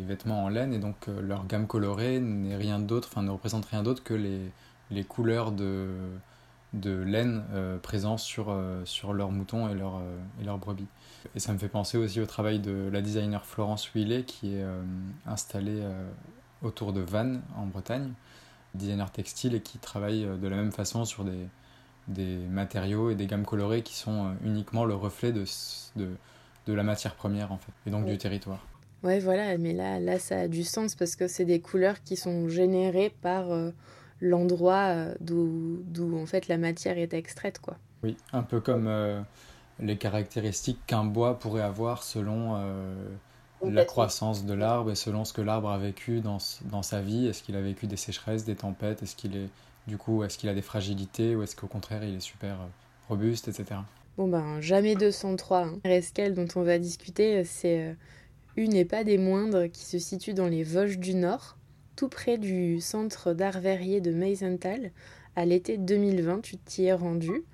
[0.06, 3.82] vêtements en laine, et donc leur gamme colorée n'est rien d'autre, enfin ne représente rien
[3.82, 5.88] d'autre que les couleurs de,
[6.74, 10.02] de laine euh, présentes sur, sur leurs moutons et leurs
[10.40, 10.86] et leurs brebis.
[11.34, 14.64] Et ça me fait penser aussi au travail de la designer Florence Huillet qui est
[15.26, 15.82] installée
[16.62, 18.12] autour de Vannes en Bretagne,
[18.74, 21.48] designer textile et qui travaille de la même façon sur des,
[22.08, 25.44] des matériaux et des gammes colorées qui sont uniquement le reflet de,
[25.96, 26.10] de
[26.66, 28.66] de la matière première en fait, et donc du territoire.
[29.02, 32.16] Ouais, voilà, mais là, là, ça a du sens parce que c'est des couleurs qui
[32.16, 33.70] sont générées par euh,
[34.24, 37.76] l'endroit euh, d'où, en fait la matière est extraite, quoi.
[38.02, 39.20] Oui, un peu comme euh,
[39.80, 42.58] les caractéristiques qu'un bois pourrait avoir selon
[43.62, 46.38] la croissance de l'arbre et selon ce que l'arbre a vécu dans,
[46.70, 47.26] dans sa vie.
[47.26, 49.02] Est-ce qu'il a vécu des sécheresses, des tempêtes?
[49.02, 49.48] Est-ce qu'il est,
[49.86, 52.56] du coup, est-ce qu'il a des fragilités ou est-ce qu'au contraire il est super
[53.08, 53.80] robuste, etc.
[54.16, 55.66] Bon ben jamais 203.
[55.66, 56.30] Hein.
[56.30, 57.94] Dont on va discuter, c'est euh,
[58.56, 61.56] une et pas des moindres qui se situe dans les Vosges du Nord,
[61.96, 64.90] tout près du centre d'art verrier de Meisenthal.
[65.36, 67.44] À l'été 2020, tu t'y es rendu.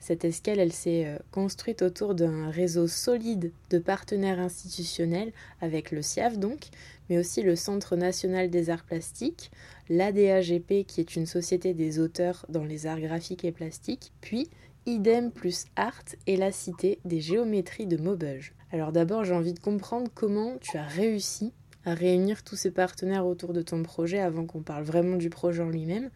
[0.00, 6.00] Cette escale, elle s'est euh, construite autour d'un réseau solide de partenaires institutionnels, avec le
[6.00, 6.68] CIAF donc,
[7.08, 9.50] mais aussi le Centre national des arts plastiques,
[9.90, 14.48] l'ADAGP qui est une société des auteurs dans les arts graphiques et plastiques, puis
[14.86, 18.54] idem plus art et la cité des géométries de Maubeuge.
[18.72, 21.52] Alors d'abord j'ai envie de comprendre comment tu as réussi
[21.84, 25.62] à réunir tous ces partenaires autour de ton projet avant qu'on parle vraiment du projet
[25.62, 26.10] en lui-même.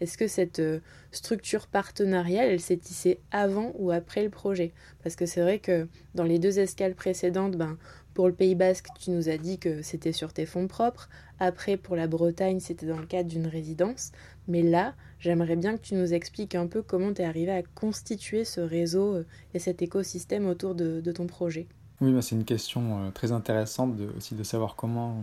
[0.00, 0.78] Est-ce que cette euh,
[1.10, 4.72] structure partenariale, elle s'est tissée avant ou après le projet?
[5.02, 7.76] Parce que c'est vrai que dans les deux escales précédentes, ben,
[8.14, 11.08] pour le Pays Basque, tu nous as dit que c'était sur tes fonds propres.
[11.38, 14.10] Après, pour la Bretagne, c'était dans le cadre d'une résidence.
[14.48, 17.62] Mais là, j'aimerais bien que tu nous expliques un peu comment tu es arrivé à
[17.62, 21.68] constituer ce réseau euh, et cet écosystème autour de, ton projet.
[22.00, 25.16] Oui, bah, c'est une question euh, très intéressante aussi de savoir comment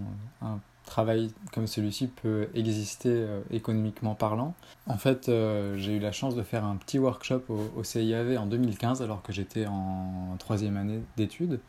[0.43, 4.53] euh, un travail comme celui-ci peut exister économiquement parlant.
[4.85, 5.31] En fait,
[5.77, 7.41] j'ai eu la chance de faire un petit workshop
[7.75, 11.59] au, CIAV en 2015 alors que j'étais en troisième année d'études.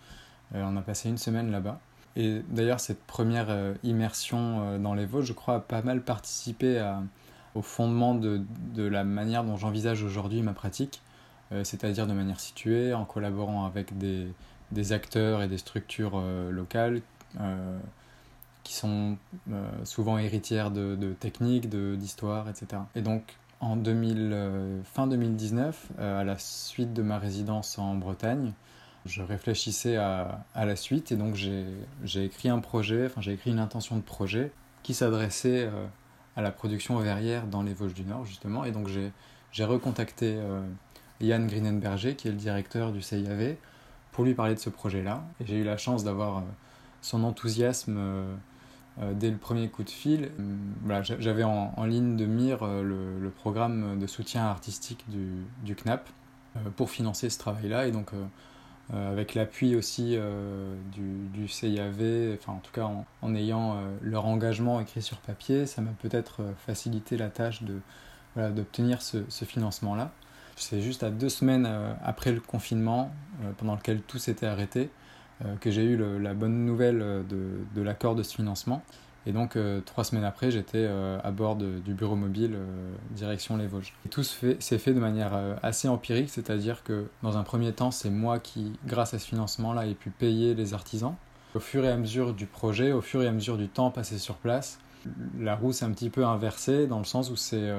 [0.53, 1.81] on a passé une semaine là-bas.
[2.15, 3.49] Et d'ailleurs, cette première
[3.85, 6.79] immersion dans les Vosges, je crois, a pas mal participé
[7.57, 8.43] au fondement de,
[8.77, 11.01] la manière dont j'envisage aujourd'hui ma pratique,
[11.53, 14.29] euh, c'est-à-dire de manière située, en collaborant avec des,
[14.73, 17.01] des acteurs et des structures euh, locales
[17.41, 17.79] euh,
[18.65, 19.17] qui sont
[19.85, 22.83] souvent héritières de, de techniques, d'histoire, etc.
[22.97, 23.23] Et donc,
[23.61, 28.55] en 2000, fin 2019, à la suite de ma résidence en Bretagne,
[29.05, 33.53] je réfléchissais à, à la suite et donc j'ai écrit un projet, enfin j'ai écrit
[33.53, 34.51] une intention de projet
[34.83, 35.71] qui s'adressait
[36.37, 38.65] à la production verrière dans les Vosges du Nord, justement.
[38.65, 40.61] Et donc j'ai recontacté euh,
[41.21, 43.57] Yann Greenenberger, qui est le directeur du CIAV,
[44.17, 45.23] pour lui parler de ce projet-là.
[45.41, 46.41] Et j'ai eu la chance d'avoir euh,
[47.03, 48.35] son enthousiasme euh,
[49.13, 50.31] dès le premier coup de fil.
[50.83, 55.29] Voilà, J'avais en, ligne de mire le, programme de soutien artistique du,
[55.63, 56.09] du CNAP
[56.77, 57.87] pour financer ce travail-là.
[57.87, 58.13] Et donc
[58.95, 62.89] euh, avec l'appui aussi euh, du, CIAV, enfin en tout cas
[63.21, 67.81] en, ayant euh, leur engagement écrit sur papier, ça m'a peut-être facilité la tâche de
[68.37, 70.11] d'obtenir ce, financement-là.
[70.57, 71.69] C'est juste à deux semaines
[72.03, 73.11] après le confinement,
[73.59, 74.91] pendant lequel tout s'était arrêté,
[75.61, 78.83] que j'ai eu la bonne nouvelle de, l'accord de ce financement.
[79.27, 83.57] Et donc, euh, trois semaines après, j'étais euh, à bord du bureau mobile euh, direction
[83.57, 83.93] les Vosges.
[84.07, 87.91] Et tout s'est fait, fait, de manière assez empirique, c'est-à-dire que dans un premier temps,
[87.91, 91.17] c'est moi qui, grâce à ce financement-là, ai pu payer les artisans.
[91.57, 94.19] Au fur et à mesure du projet, au fur et à mesure du temps passé
[94.19, 94.79] sur place,
[95.39, 97.73] la roue s'est un petit peu inversée dans le sens où c'est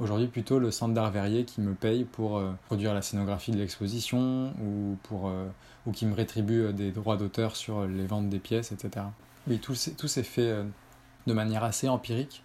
[0.00, 4.52] aujourd'hui plutôt le centre d'art verrier qui me paye pour produire la scénographie de l'exposition
[4.62, 5.30] ou, pour,
[5.86, 9.06] ou qui me rétribue des droits d'auteur sur les ventes des pièces, etc.
[9.46, 10.64] Oui, tout, s'est fait
[11.26, 12.42] de manière assez empirique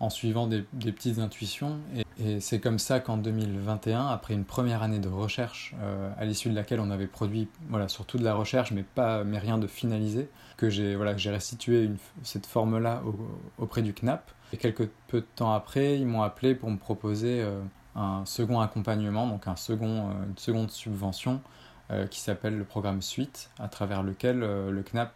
[0.00, 1.78] en suivant des, petites intuitions.
[2.18, 6.48] Et, c'est comme ça qu'en 2021, après une première année de recherche, euh, à l'issue
[6.48, 9.66] de laquelle on avait produit voilà, surtout de la recherche, mais, pas, mais rien de
[9.66, 11.90] finalisé, que j'ai voilà, restitué
[12.22, 13.02] cette forme-là
[13.58, 14.30] auprès du CNAP.
[14.54, 17.60] Et quelques peu de temps après, ils m'ont appelé pour me proposer euh,
[17.96, 21.40] un second accompagnement, donc un second, euh, une seconde subvention
[22.10, 25.12] qui s'appelle le programme Suite, à travers lequel le CNAP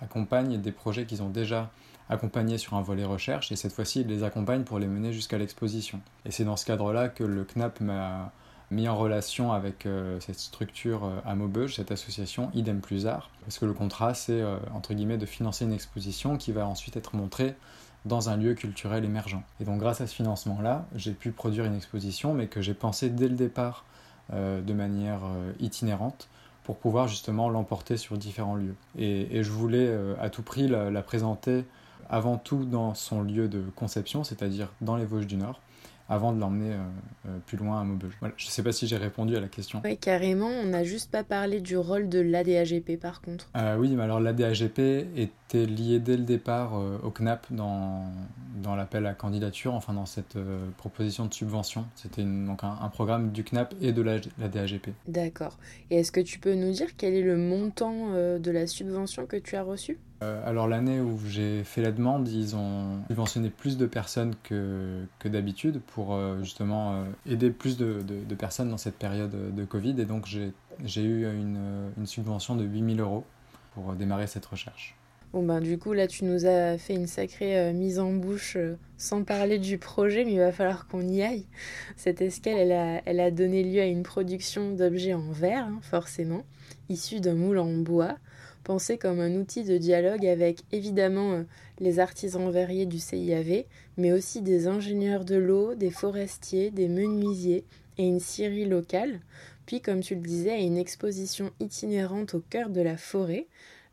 [0.00, 1.70] accompagne des projets qu'ils ont déjà
[2.08, 5.38] accompagnés sur un volet recherche, et cette fois-ci, il les accompagne pour les mener jusqu'à
[5.38, 6.00] l'exposition.
[6.24, 8.32] Et c'est dans ce cadre-là que le CNAP m'a
[8.72, 13.30] mis en relation avec euh, cette structure euh, à Maubeuge, cette association Idem Plus Art,
[13.42, 16.96] parce que le contrat, c'est, euh, entre guillemets, de financer une exposition qui va ensuite
[16.96, 17.54] être montrée
[18.04, 19.42] dans un lieu culturel émergent.
[19.60, 23.10] Et donc grâce à ce financement-là, j'ai pu produire une exposition, mais que j'ai pensé
[23.10, 23.84] dès le départ
[24.32, 25.20] de manière
[25.60, 26.28] itinérante
[26.64, 28.76] pour pouvoir justement l'emporter sur différents lieux.
[28.96, 31.64] Et, je voulais à tout prix la présenter
[32.08, 35.60] avant tout dans son lieu de conception, c'est-à-dire dans les Vosges du Nord,
[36.08, 36.78] avant de l'emmener euh,
[37.28, 38.12] euh, plus loin à Maubeuge.
[38.20, 38.34] Voilà.
[38.36, 39.80] Je ne sais pas si j'ai répondu à la question.
[39.84, 40.48] Oui, carrément.
[40.48, 43.48] On n'a juste pas parlé du rôle de l'ADAGP par contre.
[43.56, 44.78] Euh, oui, mais alors l'ADAGP
[45.16, 48.06] était lié dès le départ au CNAP dans,
[48.62, 50.38] dans l'appel à candidature, enfin dans cette
[50.78, 51.86] proposition de subvention.
[51.94, 54.90] C'était donc un, un, programme du CNAP et de l'ADAGP.
[55.08, 55.58] D'accord.
[55.90, 59.36] Et est-ce que tu peux nous dire quel est le montant de la subvention que
[59.36, 59.98] tu as reçue?
[60.44, 65.80] Alors l'année où j'ai fait la demande, ils ont subventionné plus de personnes que, d'habitude
[65.94, 68.02] pour euh, justement euh, aider plus de,
[68.34, 69.94] personnes dans cette période de Covid.
[70.00, 73.24] Et donc j'ai eu une, subvention de 8000 euros
[73.74, 74.96] pour démarrer cette recherche.
[75.32, 78.58] Bon ben du coup là tu nous as fait une sacrée mise en bouche
[78.98, 81.46] sans parler du projet mais il va falloir qu'on y aille.
[81.96, 85.78] Cette escale elle a, elle a donné lieu à une production d'objets en verre hein,
[85.80, 86.42] forcément,
[86.90, 88.16] issus d'un moule en bois
[88.64, 91.42] pensé comme un outil de dialogue avec évidemment euh,
[91.78, 93.64] les artisans verriers du CIAV,
[93.96, 97.64] mais aussi des ingénieurs de l'eau, des forestiers, des menuisiers
[97.98, 99.20] et une scierie locale,
[99.66, 103.46] puis comme tu le disais, une exposition itinérante au cœur de la forêt.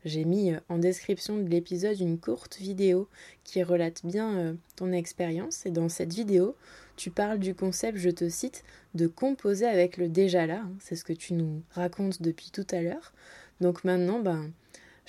[0.04, 3.08] J'ai mis euh, en description de l'épisode une courte vidéo
[3.44, 6.56] qui relate bien euh, ton expérience et dans cette vidéo,
[6.96, 10.72] tu parles du concept, je te cite, de composer avec le déjà là, hein.
[10.80, 13.12] c'est ce que tu nous racontes depuis tout à l'heure.
[13.60, 14.50] Donc maintenant, ben,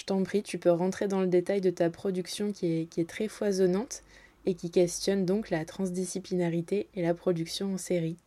[0.01, 3.01] je t'en prie, tu peux rentrer dans le détail de ta production qui est, qui
[3.01, 4.01] est très foisonnante
[4.47, 8.17] et qui questionne donc la transdisciplinarité et la production en série.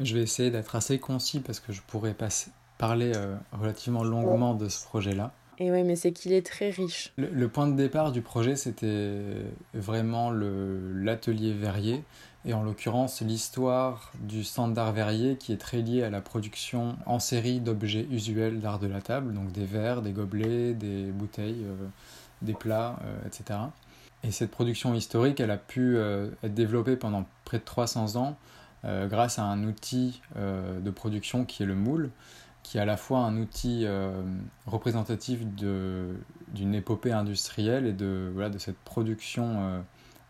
[0.00, 4.54] Je vais essayer d'être assez concis parce que je pourrais passer, parler euh, relativement longuement
[4.54, 5.32] de ce projet-là.
[5.60, 7.12] Et oui, mais c'est qu'il est très riche.
[7.16, 9.22] Le, point de départ du projet, c'était
[9.74, 12.02] vraiment l'atelier verrier
[12.46, 17.18] et en l'occurrence l'histoire du standard verrier qui est très lié à la production en
[17.18, 21.88] série d'objets usuels d'art de la table, donc des verres, des gobelets, des bouteilles, euh,
[22.42, 23.58] des plats, euh, etc.
[24.22, 28.36] Et cette production historique, elle a pu euh, être développée pendant près de 300 ans
[28.84, 32.10] grâce à un outil de production qui est le moule,
[32.62, 33.84] qui est à la fois un outil
[34.64, 39.82] représentatif d'une épopée industrielle et de, voilà, de cette production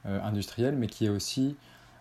[0.06, 1.56] industrielle, mais qui est aussi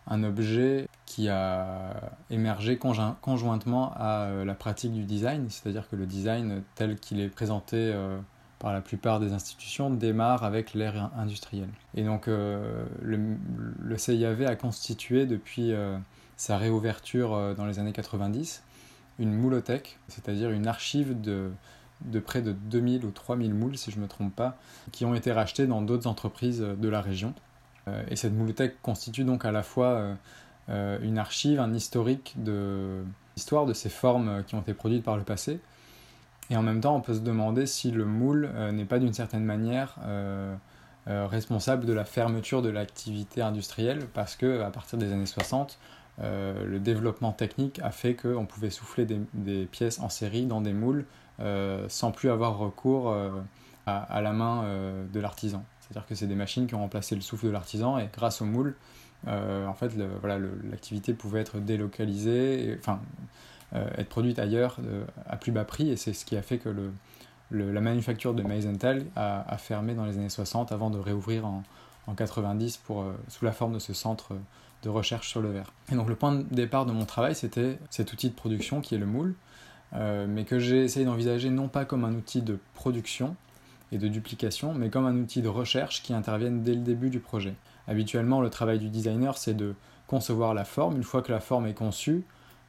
[0.08, 1.94] un objet qui a
[2.30, 7.30] émergé conjointement à euh, la pratique du design, c'est-à-dire que le design tel qu'il est
[7.30, 8.18] présenté euh,
[8.60, 11.70] par la plupart des institutions démarre avec l'ère industrielle.
[11.96, 15.74] Et donc euh, le, CIAV a constitué depuis
[16.38, 18.64] sa réouverture dans les années 90
[19.20, 21.52] une moulothèque, c'est-à-dire une archive de,
[22.20, 24.58] près de 2000 ou 3000 moules, si je ne me trompe pas,
[24.92, 27.34] qui ont été rachetés dans d'autres entreprises de la région.
[27.88, 30.16] Euh, et cette bibliothèque constitue donc à la fois euh,
[30.70, 33.04] euh, une archive, un historique de
[33.36, 35.60] l'histoire de ces formes qui ont été produites par le passé.
[36.50, 39.44] Et en même temps, on peut se demander si le moule n'est pas d'une certaine
[39.44, 39.98] manière
[41.08, 45.80] responsable de la fermeture de l'activité industrielle, parce que à partir des années 60,
[46.20, 51.06] le développement technique a fait qu'on pouvait souffler des, pièces en série dans des moules
[51.88, 53.14] sans plus avoir recours
[53.88, 54.66] à, la main
[55.12, 55.66] de l'artisan.
[55.88, 58.46] C'est-à-dire que c'est des machines qui ont remplacé le souffle de l'artisan et grâce au
[58.46, 58.76] moule,
[59.28, 59.92] euh, en fait,
[60.64, 63.00] l'activité pouvait être délocalisée, enfin,
[63.74, 66.58] euh, être produite ailleurs euh, à plus bas prix et c'est ce qui a fait
[66.58, 66.70] que
[67.52, 71.64] la manufacture de Meisenthal a, fermé dans les années 60 avant de réouvrir en,
[72.08, 74.34] en 90 pour, sous la forme de ce centre
[74.84, 75.72] de recherche sur le verre.
[75.92, 78.96] Et donc le point de départ de mon travail, c'était cet outil de production qui
[78.96, 79.36] est le moule,
[79.94, 83.36] mais que j'ai essayé d'envisager non pas comme un outil de production,
[83.92, 87.20] et de duplication, mais comme un outil de recherche qui intervienne dès le début du
[87.20, 87.56] projet.
[87.88, 89.76] Habituellement, le travail du designer, c'est de,
[90.08, 90.96] concevoir la forme.
[90.96, 92.24] Une fois que la forme est conçue,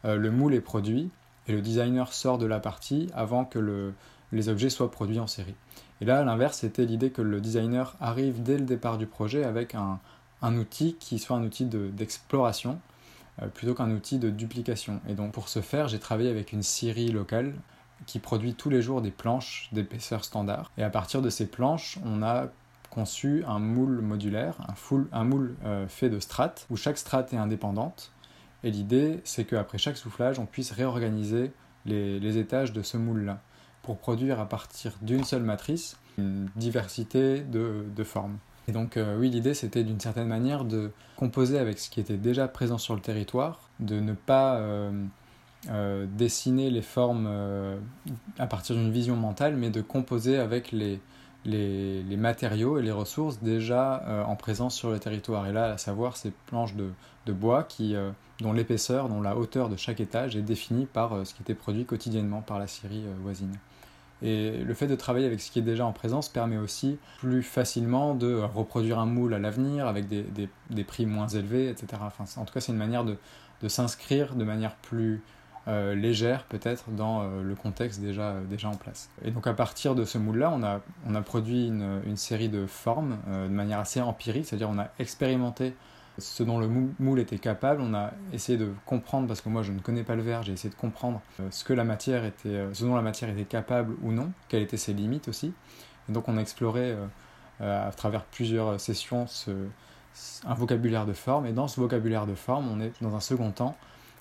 [0.05, 1.11] le moule est produit
[1.49, 3.93] et le designer sort de la partie avant que
[4.33, 5.55] les objets soient produits en série.
[6.01, 9.75] Et là, l'inverse, c'était l'idée que le designer arrive dès le départ du projet avec
[9.75, 9.99] un,
[10.43, 12.79] outil qui soit un outil d'exploration
[13.43, 15.01] euh, plutôt qu'un outil de duplication.
[15.09, 17.55] Et donc pour ce faire, j'ai travaillé avec une scierie locale
[18.07, 20.71] qui produit tous les jours des planches d'épaisseur standard.
[20.77, 22.49] Et à partir de ces planches, on a
[22.91, 24.57] conçu un moule modulaire,
[25.13, 28.13] un, moule euh, fait de strates, où chaque strate est indépendante.
[28.65, 31.53] Et l'idée, c'est qu'après chaque soufflage, on puisse réorganiser
[31.85, 33.41] les étages de ce moule-là
[33.87, 38.39] pour produire à partir d'une seule matrice une diversité de, formes.
[38.69, 42.17] Et donc euh, oui, l'idée c'était d'une certaine manière de composer avec ce qui était
[42.17, 44.91] déjà présent sur le territoire, de ne pas euh,
[45.71, 47.29] euh, dessiner les formes
[48.39, 51.01] à partir d'une vision mentale, mais de composer avec les,
[51.45, 55.47] les, matériaux et les ressources déjà en présence sur le territoire.
[55.47, 57.95] Et là, à savoir ces planches de, bois qui,
[58.41, 61.85] dont l'épaisseur, dont la hauteur de chaque étage est définie par ce qui était produit
[61.85, 63.57] quotidiennement par la scierie voisine.
[64.23, 67.43] Et le fait de travailler avec ce qui est déjà en présence permet aussi plus
[67.43, 70.25] facilement de reproduire un moule à l'avenir avec des,
[70.71, 72.03] des, prix moins élevés, etc.
[72.37, 73.19] En tout cas, c'est une manière de,
[73.63, 75.23] de s'inscrire de manière plus
[75.69, 79.11] euh, légère peut-être dans euh, le contexte déjà, déjà en place.
[79.25, 82.49] Et donc à partir de ce moule-là, on a, on a produit une, une série
[82.49, 85.75] de formes euh, de manière assez empirique, c'est-à-dire on a expérimenté
[86.19, 87.81] ce dont le moule était capable.
[87.83, 90.53] On a essayé de comprendre, parce que moi je ne connais pas le verre, j'ai
[90.53, 93.95] essayé de comprendre euh, ce que la matière était, euh, dont la matière était capable
[94.03, 95.53] ou non, quelles étaient ses limites aussi.
[96.09, 96.97] Et donc on a exploré
[97.61, 99.27] euh, à travers plusieurs sessions
[100.47, 101.47] un vocabulaire de forme.
[101.47, 103.77] Et dans ce vocabulaire de forme, on est dans un second temps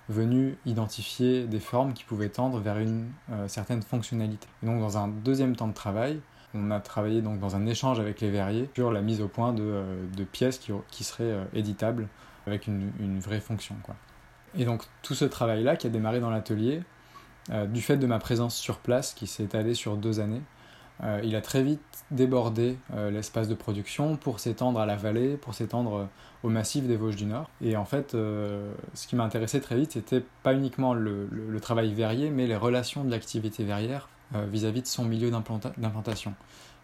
[0.09, 3.07] venu identifier des formes qui pouvaient tendre vers une
[3.47, 4.47] certaine fonctionnalité.
[4.61, 6.21] Et donc dans un deuxième temps de travail,
[6.55, 9.53] on a travaillé donc dans un échange avec les verriers sur la mise au point
[9.53, 12.07] de, euh, pièces qui, seraient euh, éditables
[12.47, 13.75] avec une, vraie fonction.
[13.83, 13.95] Quoi.
[14.57, 16.81] Et donc tout ce travail-là qui a démarré dans l'atelier,
[17.51, 20.41] euh, du fait de ma présence sur place qui s'est étalée sur deux années,
[21.23, 21.81] il a très vite
[22.11, 22.77] débordé
[23.11, 26.07] l'espace de production pour s'étendre à la vallée, pour s'étendre
[26.43, 27.49] au massif des Vosges du Nord.
[27.61, 32.29] Et en fait, ce qui m'a intéressé très vite, c'était pas uniquement le, travail verrier,
[32.29, 36.33] mais les relations de l'activité verrière euh, vis-à-vis de son milieu d'implantation,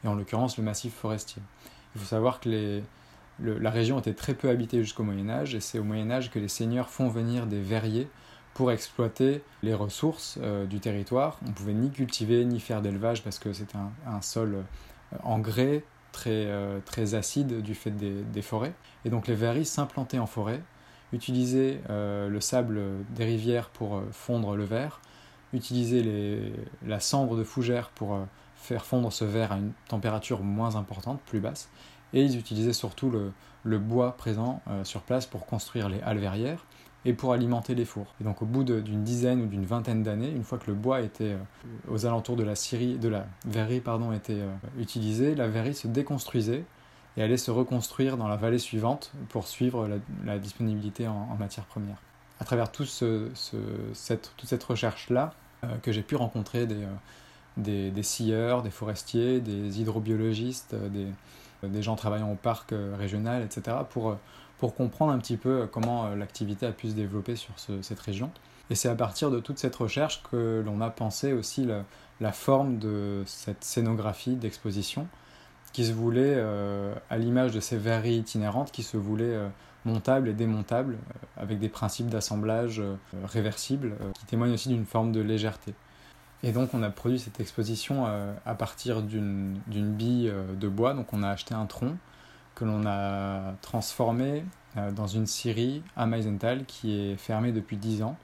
[0.04, 1.42] et en l'occurrence le massif forestier.
[1.96, 2.82] Il faut savoir que
[3.40, 6.38] la région était très peu habitée jusqu'au Moyen Âge, et c'est au Moyen Âge que
[6.38, 8.08] les seigneurs font venir des verriers
[8.54, 11.40] pour exploiter les ressources euh, du territoire.
[11.46, 15.40] On ne pouvait ni cultiver ni faire d'élevage parce que c'était un, sol euh, en
[15.40, 16.50] grès très,
[16.86, 18.74] très acide du fait des, forêts.
[19.06, 20.62] Et donc les verriers s'implantaient en forêt,
[21.14, 22.82] utilisaient le sable
[23.12, 25.00] des rivières pour fondre le verre,
[25.54, 26.54] utiliser les,
[26.86, 28.24] la cendre de fougère pour euh,
[28.56, 31.70] faire fondre ce verre à une température moins importante, plus basse,
[32.14, 36.66] et ils utilisaient surtout le, bois présent euh, sur place pour construire les halles verrières
[37.06, 38.14] et pour alimenter les fours.
[38.22, 41.02] Et donc au bout d'une dizaine ou d'une vingtaine d'années, une fois que le bois
[41.02, 41.38] était euh,
[41.90, 44.42] aux alentours de la, scierie, de la verrerie pardon, était
[44.78, 46.64] utilisé, la verrerie se déconstruisait
[47.18, 49.90] et allait se reconstruire dans la vallée suivante pour suivre
[50.26, 52.02] la, disponibilité en, matières premières.
[52.40, 52.88] À travers toute
[53.94, 55.34] cette recherche-là,
[55.64, 56.88] euh, que j'ai pu rencontrer des, euh,
[57.58, 63.44] des, des, scieurs, des forestiers, des hydrobiologistes, euh, des, des gens travaillant au parc régional,
[63.44, 64.18] etc., pour,
[64.62, 68.32] pour comprendre un petit peu comment l'activité a pu se développer sur cette région.
[68.70, 71.68] Et c'est à partir de toute cette recherche que l'on a pensé aussi
[72.20, 75.08] la, forme de cette scénographie d'exposition
[75.74, 76.40] qui se voulait,
[77.10, 79.36] à l'image de ces verreries itinérantes, qui se voulait
[79.86, 82.96] montables et démontables, euh, avec des principes d'assemblage euh,
[83.26, 85.74] réversibles, euh, qui témoignent aussi d'une forme de légèreté.
[86.44, 88.08] Et donc on a produit cette exposition
[88.48, 91.98] à partir d'une bille de bois, donc on a acheté un tronc
[92.56, 94.44] que l'on a transformé
[94.96, 98.18] dans une scierie à Meisenthal qui est fermée depuis 10 ans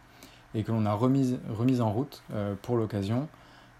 [0.55, 2.23] et que l'on a remise, remise en route
[2.61, 3.27] pour l'occasion.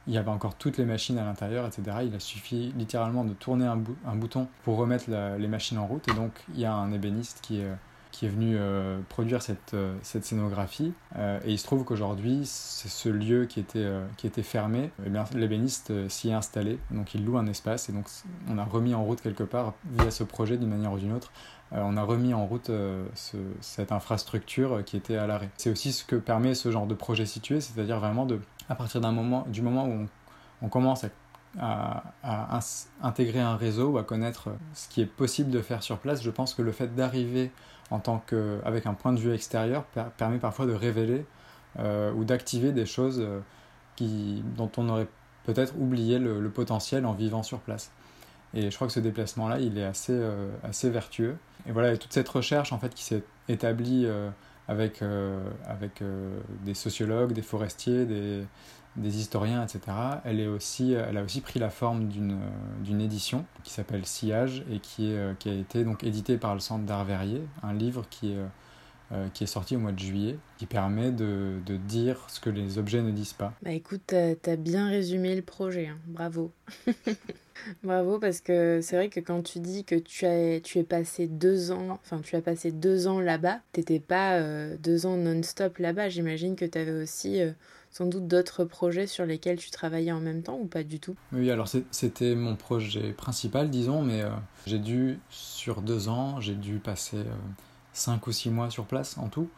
[0.08, 1.98] Il y avait encore toutes les machines à l'intérieur, etc.
[2.04, 6.08] Il a suffi littéralement de tourner un, bouton pour remettre les machines en route.
[6.10, 7.72] Et donc il y a un ébéniste qui est
[8.18, 10.92] qui est venu euh, produire cette, euh, cette scénographie.
[11.18, 13.88] Euh, et il se trouve qu'aujourd'hui, c'est ce lieu qui était,
[14.18, 17.92] qui était fermé, eh bien, l'ébéniste s'y est installé, donc il loue un espace, et
[17.92, 18.06] donc
[18.50, 21.32] on a remis en route quelque part, via ce projet d'une manière ou d'une autre,
[21.72, 22.72] on a remis en route
[23.62, 25.50] cette infrastructure qui était à l'arrêt.
[25.58, 29.00] C'est aussi ce que permet ce genre de projet situé, c'est-à-dire vraiment de, à partir
[29.00, 30.08] d'un moment, du moment où
[30.64, 31.10] on, commence à
[31.60, 32.60] à, à,
[33.02, 36.30] intégrer un réseau ou à connaître ce qui est possible de faire sur place, je
[36.30, 37.52] pense que le fait d'arriver
[37.92, 39.86] en tant que, avec un point de vue extérieur
[40.18, 41.26] permet parfois de révéler
[41.80, 43.40] euh, ou d'activer des choses euh,
[43.96, 45.08] qui, dont on aurait
[45.46, 47.92] peut-être oublié le, potentiel en vivant sur place.
[48.54, 50.20] Et je crois que ce déplacement-là, il est assez,
[50.64, 51.38] assez vertueux.
[51.68, 54.08] Et voilà, toute cette recherche en fait qui s'est établie
[54.68, 55.02] avec,
[55.66, 56.04] avec
[56.66, 58.44] des sociologues, des forestiers, des,
[58.98, 59.80] des historiens, etc.,
[60.26, 64.80] elle, est aussi, elle a aussi pris la forme d'une édition qui s'appelle Sillage et
[64.80, 68.34] qui, est, qui a été donc édité par le Centre d'Art Verrier, un livre qui
[68.34, 68.40] est,
[69.14, 72.50] euh, qui est sorti au mois de juillet, qui permet de, de, dire ce que
[72.50, 73.54] les objets ne disent pas.
[73.62, 75.98] Bah écoute, t'as as bien résumé le projet, hein.
[76.08, 76.52] bravo.
[77.84, 81.28] bravo parce que c'est vrai que quand tu dis que tu, as, tu es passé
[81.28, 85.78] deux ans, enfin tu as passé deux ans là-bas, t'étais pas euh, deux ans non-stop
[85.78, 87.42] là-bas, j'imagine que tu avais aussi...
[87.42, 87.52] Euh,
[87.90, 91.16] sans doute d'autres projets sur lesquels tu travaillais en même temps ou pas du tout?
[91.32, 94.24] Oui, alors c'était mon projet principal, disons, mais
[94.68, 97.18] j'ai dû, sur deux ans, j'ai dû passer
[97.98, 99.50] euh, cinq ou six mois sur place en tout,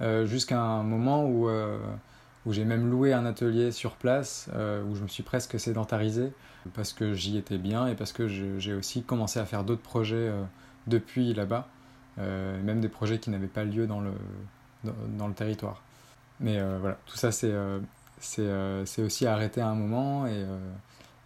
[0.00, 1.48] euh, jusqu'à un moment où,
[2.46, 6.32] où j'ai même loué un atelier sur place, où je me suis presque sédentarisé,
[6.74, 10.30] parce que j'y étais bien et parce que j'ai aussi commencé à faire d'autres projets
[10.86, 11.68] depuis là-bas,
[12.18, 14.12] même des projets qui n'avaient pas lieu dans le,
[15.18, 15.82] dans le territoire.
[16.40, 17.80] Mais euh, voilà, tout ça, c'est euh,
[18.38, 20.44] euh, c'est aussi arrêté à un moment et,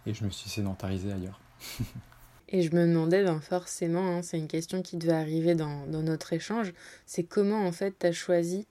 [0.05, 1.39] et je me suis sédentarisé ailleurs.
[2.51, 6.03] Et je me demandais, ben forcément, hein, c'est une question qui devait arriver dans, dans
[6.03, 6.73] notre échange,
[7.05, 8.67] c'est comment en fait tu as choisi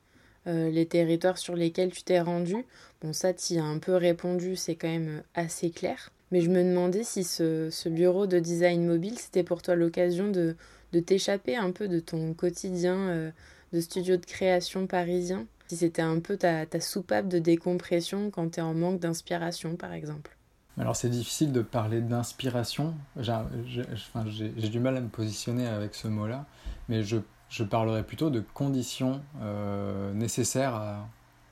[0.47, 2.57] les territoires sur lesquels tu t'es rendu?
[3.03, 6.11] Bon, ça, tu as un peu répondu, c'est quand même assez clair.
[6.33, 10.31] Mais je me demandais si ce, ce bureau de design mobile, c'était pour toi l'occasion
[10.31, 10.57] de,
[10.93, 13.33] de t'échapper un peu de ton quotidien
[13.73, 15.47] de studio de création parisien?
[15.69, 19.77] Si c'était un peu ta, ta soupape de décompression quand tu es en manque d'inspiration,
[19.77, 20.37] par exemple.
[20.81, 22.95] Alors c'est difficile de parler d'inspiration.
[23.19, 26.47] J'ai du mal à me positionner avec ce mot-là,
[26.89, 27.19] mais je,
[27.51, 31.07] je, parlerai plutôt de conditions euh, nécessaires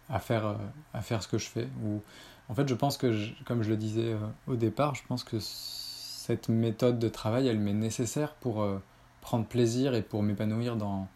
[0.09, 0.57] à, faire,
[0.95, 1.69] à faire ce que je fais.
[1.85, 2.01] Ou,
[2.49, 5.37] en fait, je pense que, comme je le disais euh, au départ, je pense que
[5.41, 8.83] cette méthode de travail, elle m'est nécessaire pour euh,
[9.21, 11.07] prendre plaisir et pour m'épanouir dans,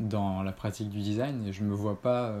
[0.00, 2.34] dans la pratique du design et je me vois pas,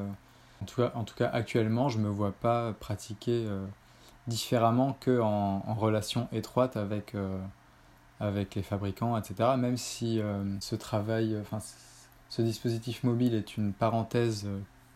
[0.60, 3.46] en, tout cas, en tout cas actuellement, je me vois pas pratiquer
[4.26, 7.38] différemment que en, relation étroite avec, euh,
[8.20, 9.50] avec les fabricants, etc.
[9.58, 10.20] Même si
[10.60, 11.58] ce travail, enfin
[12.28, 14.46] ce dispositif mobile est une parenthèse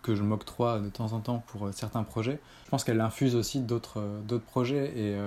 [0.03, 3.61] que je m'octroie de temps en temps pour certains projets, je pense qu'elle infuse aussi
[3.61, 5.19] d'autres d'autres projets et,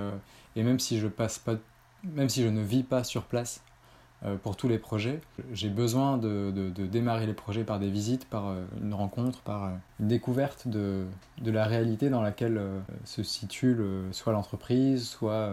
[0.55, 1.55] et même si je passe pas
[2.03, 3.68] même si je ne vis pas sur place euh,
[4.43, 5.21] pour tous les projets.
[5.53, 9.65] J'ai besoin de, de, démarrer les projets par des visites, par euh, une rencontre, par
[9.65, 11.05] euh, une découverte de,
[11.41, 12.61] de la réalité dans laquelle
[13.05, 13.77] se situe
[14.11, 15.51] soit l'entreprise, soit,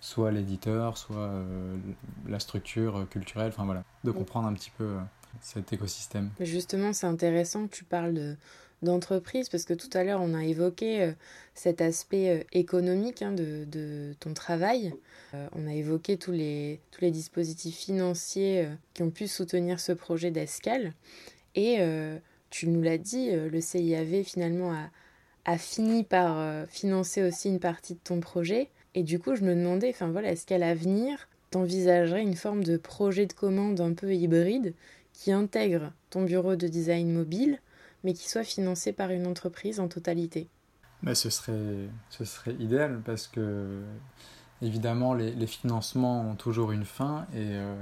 [0.00, 1.30] soit l'éditeur, soit
[2.28, 4.94] la structure culturelle, enfin voilà, de comprendre un petit peu
[5.40, 6.30] cet écosystème.
[6.40, 8.36] Justement, c'est intéressant que tu parles de,
[8.84, 11.12] d'entreprise, parce que tout à l'heure, on a évoqué euh,
[11.54, 14.94] cet aspect euh, économique hein, de, ton travail.
[15.34, 19.92] Euh, on a évoqué tous les, tous les dispositifs financiers qui ont pu soutenir ce
[19.92, 20.92] projet d'escale.
[21.56, 21.78] Et
[22.50, 24.90] tu nous l'as dit, le CIAV finalement a,
[25.44, 28.70] a fini par financer aussi une partie de ton projet.
[28.96, 32.76] Et du coup, je me demandais, enfin voilà, est-ce qu'à l'avenir, t'envisagerais une forme de
[32.76, 34.74] projet de commande un peu hybride
[35.12, 37.60] qui intègre ton bureau de design mobile
[38.04, 40.48] mais qui soit financé par une entreprise en totalité
[41.02, 43.82] bah, ce, serait, ce serait idéal parce que
[44.62, 47.74] évidemment les, financements ont toujours une fin et, euh,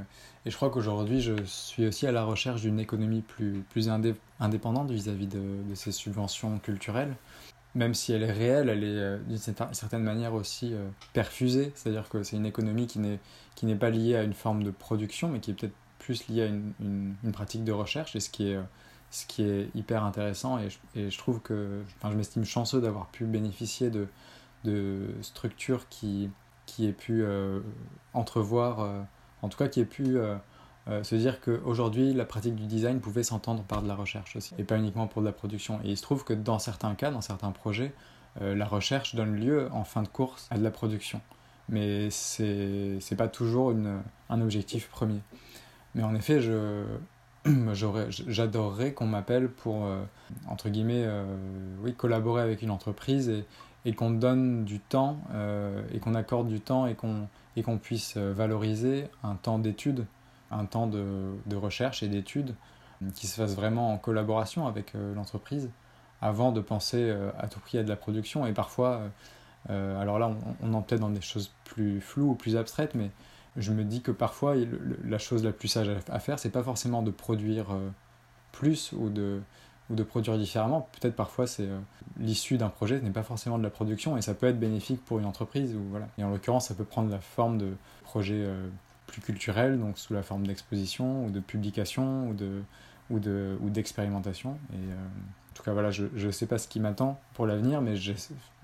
[0.44, 3.88] et je crois qu'aujourd'hui je suis aussi à la recherche d'une économie plus, plus
[4.40, 5.40] indépendante vis-à-vis de,
[5.74, 7.14] ces subventions culturelles.
[7.74, 12.08] Même si elle est réelle, elle est euh, d'une certaine manière aussi euh, perfusée, c'est-à-dire
[12.10, 13.18] que c'est une économie qui n'est,
[13.54, 16.42] qui n'est pas liée à une forme de production, mais qui est peut-être plus liée
[16.42, 18.58] à une, une, une pratique de recherche, et ce qui est
[19.12, 20.68] ce qui est hyper intéressant et
[21.10, 24.08] je, trouve que je m'estime chanceux d'avoir pu bénéficier de,
[24.64, 26.30] de structures qui,
[26.64, 27.60] qui aient pu euh,
[28.14, 29.02] entrevoir, euh,
[29.42, 30.38] en tout cas qui aient pu euh,
[31.02, 34.64] se dire qu'aujourd'hui la pratique du design pouvait s'entendre par de la recherche aussi et
[34.64, 35.78] pas uniquement pour de la production.
[35.84, 37.92] Et il se trouve que dans certains cas, dans certains projets,
[38.40, 41.20] la recherche donne lieu en fin de course à de la production.
[41.68, 44.00] Mais c'est pas toujours une,
[44.30, 45.20] un objectif premier.
[45.94, 46.82] Mais en effet, je,
[48.08, 50.02] j'adorerais qu'on m'appelle pour, euh,
[50.48, 51.24] entre guillemets, euh,
[51.82, 53.44] oui, collaborer avec une entreprise et,
[53.84, 57.28] et qu'on donne du temps euh, et qu'on accorde du temps et qu'on
[57.64, 60.06] qu'on puisse valoriser un temps d'étude,
[60.50, 62.54] un temps de, de recherche et d'étude
[63.14, 65.68] qui se fasse vraiment en collaboration avec l'entreprise
[66.22, 68.46] avant de penser à tout prix à de la production.
[68.46, 69.02] Et parfois,
[69.68, 70.30] alors là,
[70.62, 73.10] on, on peut-être dans des choses plus floues ou plus abstraites, mais
[73.56, 74.54] je me dis que parfois
[75.04, 77.90] la chose la plus sage à faire, c'est pas forcément de produire euh,
[78.50, 79.42] plus ou de,
[80.04, 80.88] produire différemment.
[80.98, 81.68] Peut-être parfois c'est
[82.18, 85.18] l'issue d'un projet n'est pas forcément de la production et ça peut être bénéfique pour
[85.18, 85.74] une entreprise.
[85.74, 86.08] Ou, voilà.
[86.16, 87.74] Et en l'occurrence, ça peut prendre la forme de
[88.04, 88.48] projets
[89.06, 92.62] plus culturels, donc sous la forme d'exposition ou de publication ou de
[93.10, 94.56] ou de ou d'expérimentation.
[94.72, 97.94] Et en tout cas, voilà, je ne sais pas ce qui m'attend pour l'avenir, mais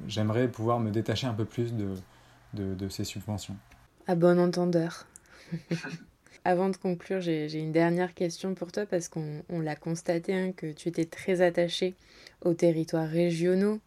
[0.07, 3.57] j'aimerais pouvoir me détacher un peu plus de ces subventions.
[4.09, 5.07] À bon entendeur.
[6.47, 10.73] Avant de conclure, j'ai une dernière question pour toi parce qu'on l'a constaté hein, que
[10.73, 11.95] tu étais très attaché
[12.43, 13.81] aux territoires régionaux,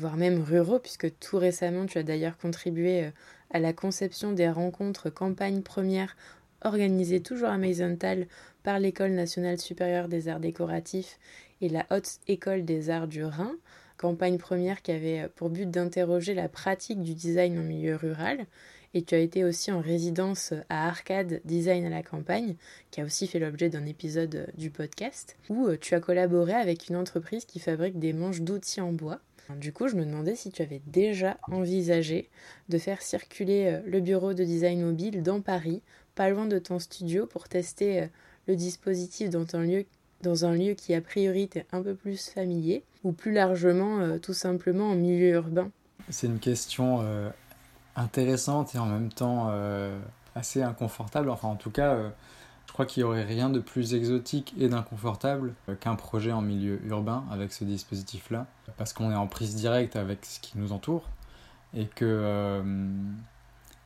[0.00, 3.10] voire même ruraux, puisque tout récemment tu as d'ailleurs contribué euh,
[3.52, 6.16] à la conception des rencontres campagne première
[6.62, 8.26] organisées toujours à Maisontal
[8.64, 11.20] par l'École nationale supérieure des arts décoratifs
[11.60, 13.54] et la Haute École des arts du Rhin,
[13.98, 18.46] campagne première qui avait euh, pour but d'interroger la pratique du design en milieu rural
[18.94, 22.56] et tu as été aussi en résidence à Arcade Design à la campagne,
[22.90, 26.88] qui a aussi fait l'objet d'un épisode du podcast, où euh, tu as collaboré avec
[26.88, 29.20] une entreprise qui fabrique des manches d'outils en bois.
[29.56, 32.28] Du coup, je me demandais si tu avais déjà envisagé
[32.68, 35.82] de faire circuler euh, le bureau de design mobile dans Paris,
[36.14, 38.06] pas loin de ton studio, pour tester euh,
[38.48, 39.84] le dispositif dans un lieu,
[40.22, 44.34] dans un lieu qui a priori est un peu plus familier, ou plus largement tout
[44.34, 45.70] simplement en milieu urbain.
[46.10, 47.02] C'est une question
[47.96, 49.98] intéressante et en même temps euh,
[50.34, 51.30] assez inconfortable.
[51.30, 52.10] Enfin, en tout cas, euh,
[52.66, 56.40] je crois qu'il n'y aurait rien de plus exotique et d'inconfortable euh, qu'un projet en
[56.40, 60.72] milieu urbain avec ce dispositif-là, parce qu'on est en prise directe avec ce qui nous
[60.72, 61.08] entoure
[61.72, 62.64] et que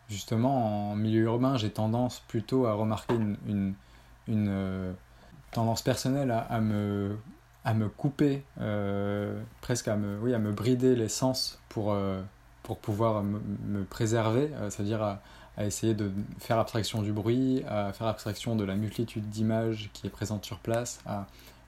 [0.09, 3.75] justement en milieu urbain, j'ai tendance plutôt à remarquer une,
[4.27, 4.95] une,
[5.51, 7.19] tendance personnelle à, me
[7.67, 8.43] à me couper,
[9.61, 11.95] presque à me, oui, à me brider les sens pour,
[12.65, 15.21] pour pouvoir me, préserver, euh, c'est-à-dire à,
[15.65, 16.11] essayer de
[16.41, 20.59] faire abstraction du bruit, à faire abstraction de la multitude d'images qui est présente sur
[20.59, 20.99] place,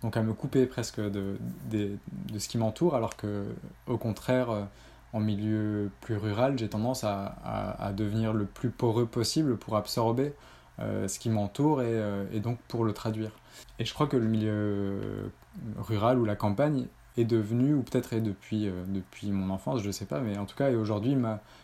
[0.03, 1.39] donc à me couper presque de,
[1.71, 1.97] de,
[2.33, 3.45] de ce qui m'entoure, alors que
[3.87, 4.65] au contraire, euh,
[5.13, 7.37] en milieu plus rural, j'ai tendance à,
[7.79, 10.35] à, devenir le plus poreux possible pour absorber
[10.81, 13.31] euh, ce qui m'entoure et, et, donc pour le traduire.
[13.79, 15.31] Et je crois que le milieu
[15.79, 19.87] rural ou la campagne est devenu, ou peut-être est depuis, euh, depuis mon enfance, je
[19.87, 21.17] ne sais pas, mais en tout cas est aujourd'hui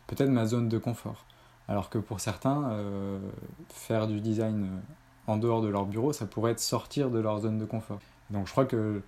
[0.07, 1.25] peut-être ma zone de confort.
[1.69, 3.19] Alors que pour certains, euh,
[3.69, 4.69] faire du design
[5.27, 8.01] en dehors de leur bureau, ça pourrait être sortir de leur zone de confort.
[8.31, 9.03] Donc je crois que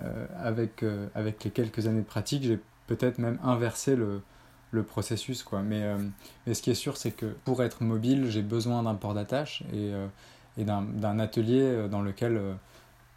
[0.00, 0.84] euh, avec,
[1.14, 4.22] avec les quelques années de pratique, j'ai peut-être même inversé le,
[4.70, 5.42] le processus.
[5.42, 5.62] Quoi.
[5.62, 5.84] Mais,
[6.46, 9.62] mais ce qui est sûr, c'est que pour être mobile, j'ai besoin d'un port d'attache
[9.74, 9.92] et,
[10.56, 12.40] et d'un atelier dans lequel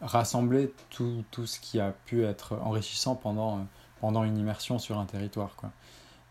[0.02, 3.66] rassembler tout, tout, ce qui a pu être enrichissant pendant,
[4.00, 5.56] pendant une immersion sur un territoire.
[5.56, 5.72] Quoi.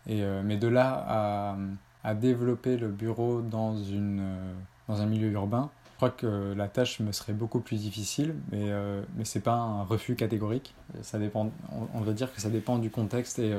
[0.07, 1.57] Et, euh, mais de là à,
[2.03, 4.53] à, développer le bureau dans, une, euh,
[4.87, 8.71] dans un milieu urbain, je crois que la tâche me serait beaucoup plus difficile, mais,
[8.71, 10.73] euh, mais ce n'est pas un refus catégorique.
[11.03, 13.55] Ça dépend, on, on, va dire que ça dépend du contexte et,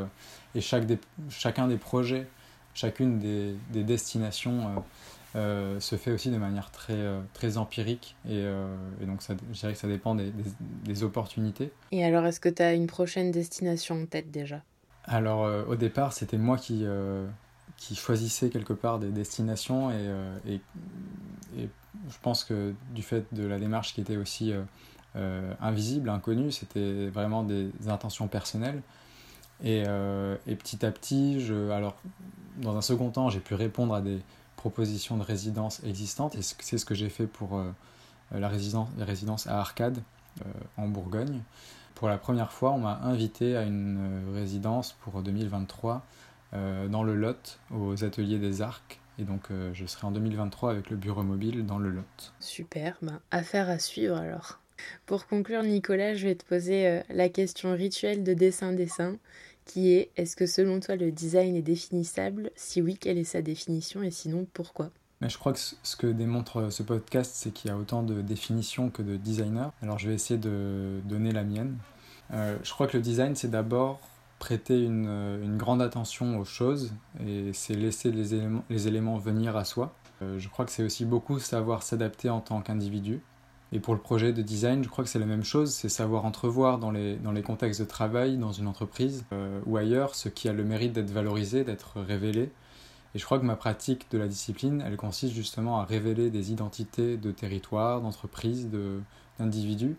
[0.57, 0.99] et chaque des,
[1.29, 2.29] chacun des projets,
[2.75, 4.83] chacune des, des destinations
[5.35, 9.33] euh, se fait aussi de manière très, euh, très empirique et, euh, et, donc ça,
[9.51, 10.31] je dirais que ça dépend des,
[10.85, 11.73] des, opportunités.
[11.91, 14.61] Et alors est-ce que tu as une prochaine destination en tête déjà?
[15.05, 16.85] Alors au départ c'était moi qui,
[17.79, 20.11] qui choisissais quelque part des destinations et,
[20.47, 20.61] et,
[21.59, 21.71] et,
[22.11, 24.53] je pense que du fait de la démarche qui était aussi
[25.15, 28.83] invisible, inconnue, c'était vraiment des intentions personnelles.
[29.65, 29.83] Et,
[30.47, 31.97] et, petit à petit, je, alors,
[32.59, 34.21] dans un second temps, j'ai pu répondre à des,
[34.63, 37.73] propositions de résidence existantes, et c'est ce que j'ai fait pour euh,
[38.31, 39.99] la, résidence, résidence à Arcade,
[40.41, 41.41] euh, en Bourgogne.
[41.97, 46.07] Pour la première fois, on m'a invité à une euh, résidence pour 2023
[46.91, 50.99] dans le Lot, aux Ateliers des Arcs, et donc je serai en 2023 avec le
[50.99, 52.35] bureau mobile dans le Lot.
[52.41, 54.61] Super, ben, affaire à suivre alors.
[55.07, 59.17] Pour conclure, Nicolas, je vais te poser la question rituelle de dessin-dessin
[59.65, 62.51] qui est est-ce que selon toi le design est définissable?
[62.57, 64.03] Si oui, quelle est sa définition?
[64.03, 64.91] Et sinon pourquoi?
[65.21, 68.23] Mais je crois que ce que démontre ce podcast, c'est qu'il y a autant de
[68.23, 69.71] définitions que de designers.
[69.81, 71.79] Alors je vais essayer de donner la mienne.
[72.33, 74.01] Euh, je crois que le design, c'est d'abord
[74.39, 75.07] prêter une,
[75.43, 76.93] une, grande attention aux choses
[77.25, 79.95] et c'est laisser les éléments, les éléments venir à soi.
[80.23, 83.21] Euh, je crois que c'est aussi beaucoup savoir s'adapter en tant qu'individu.
[83.73, 86.27] Et pour le projet de design, je crois que c'est la même chose, c'est savoir
[86.27, 90.29] entrevoir dans les, dans les contextes de travail, dans une entreprise euh, ou ailleurs, ce
[90.29, 92.51] qui a le mérite d'être valorisé, d'être révélé.
[93.15, 96.53] Et je crois que ma pratique de la discipline, elle consiste justement à révéler des
[96.53, 98.69] identités de territoire, d'entreprise,
[99.39, 99.97] d'individus.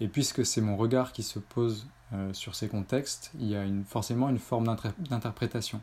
[0.00, 3.64] Et puisque c'est mon regard qui se pose euh, sur ces contextes, il y a
[3.86, 5.80] forcément une forme d'interprétation.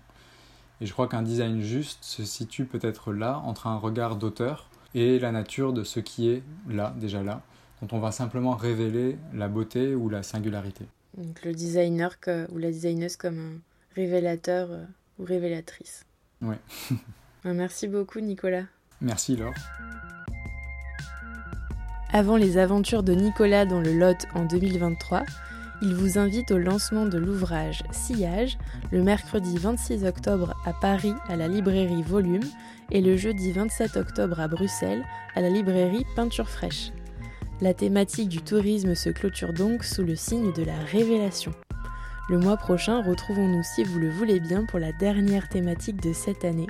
[0.81, 5.19] Et je crois qu'un design juste se situe peut-être là, entre un regard d'auteur, et
[5.19, 7.41] la nature de ce qui est là, déjà là,
[7.81, 10.85] dont on va simplement révéler la beauté ou la singularité.
[11.17, 12.15] Donc le designer
[12.51, 14.85] ou la designeuse comme un révélateur euh,
[15.19, 16.05] ou révélatrice.
[16.41, 16.55] Oui.
[17.45, 18.65] Ben, merci beaucoup Nicolas.
[18.99, 19.53] Merci Laure.
[22.11, 25.23] Avant les aventures de Nicolas dans le Lot en 2023,
[25.81, 28.57] il vous invite au lancement de l'ouvrage Sillage
[28.91, 32.43] le mercredi 26 octobre à Paris à la librairie Volume
[32.91, 35.03] et le jeudi 27 octobre à Bruxelles
[35.35, 36.91] à la librairie Peinture Fraîche.
[37.61, 41.51] La thématique du tourisme se clôture donc sous le signe de la révélation.
[42.29, 46.45] Le mois prochain, retrouvons-nous si vous le voulez bien pour la dernière thématique de cette
[46.45, 46.67] année.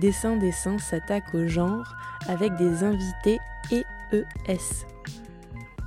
[0.00, 1.94] Dessin Dessin s'attaque au genre
[2.28, 3.38] avec des invités
[3.70, 4.86] EES.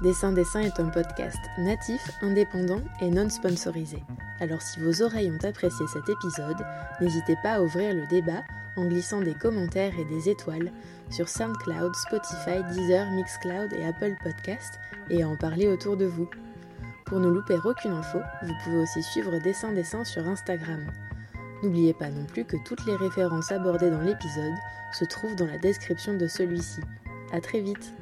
[0.03, 4.03] Dessin Dessin est un podcast natif, indépendant et non sponsorisé.
[4.39, 6.63] Alors si vos oreilles ont apprécié cet épisode,
[7.01, 8.43] n'hésitez pas à ouvrir le débat
[8.77, 10.71] en glissant des commentaires et des étoiles
[11.09, 16.29] sur SoundCloud, Spotify, Deezer, Mixcloud et Apple Podcast et à en parler autour de vous.
[17.05, 20.85] Pour ne louper aucune info, vous pouvez aussi suivre Dessin Dessin sur Instagram.
[21.63, 24.53] N'oubliez pas non plus que toutes les références abordées dans l'épisode
[24.93, 26.81] se trouvent dans la description de celui-ci.
[27.31, 27.93] A très vite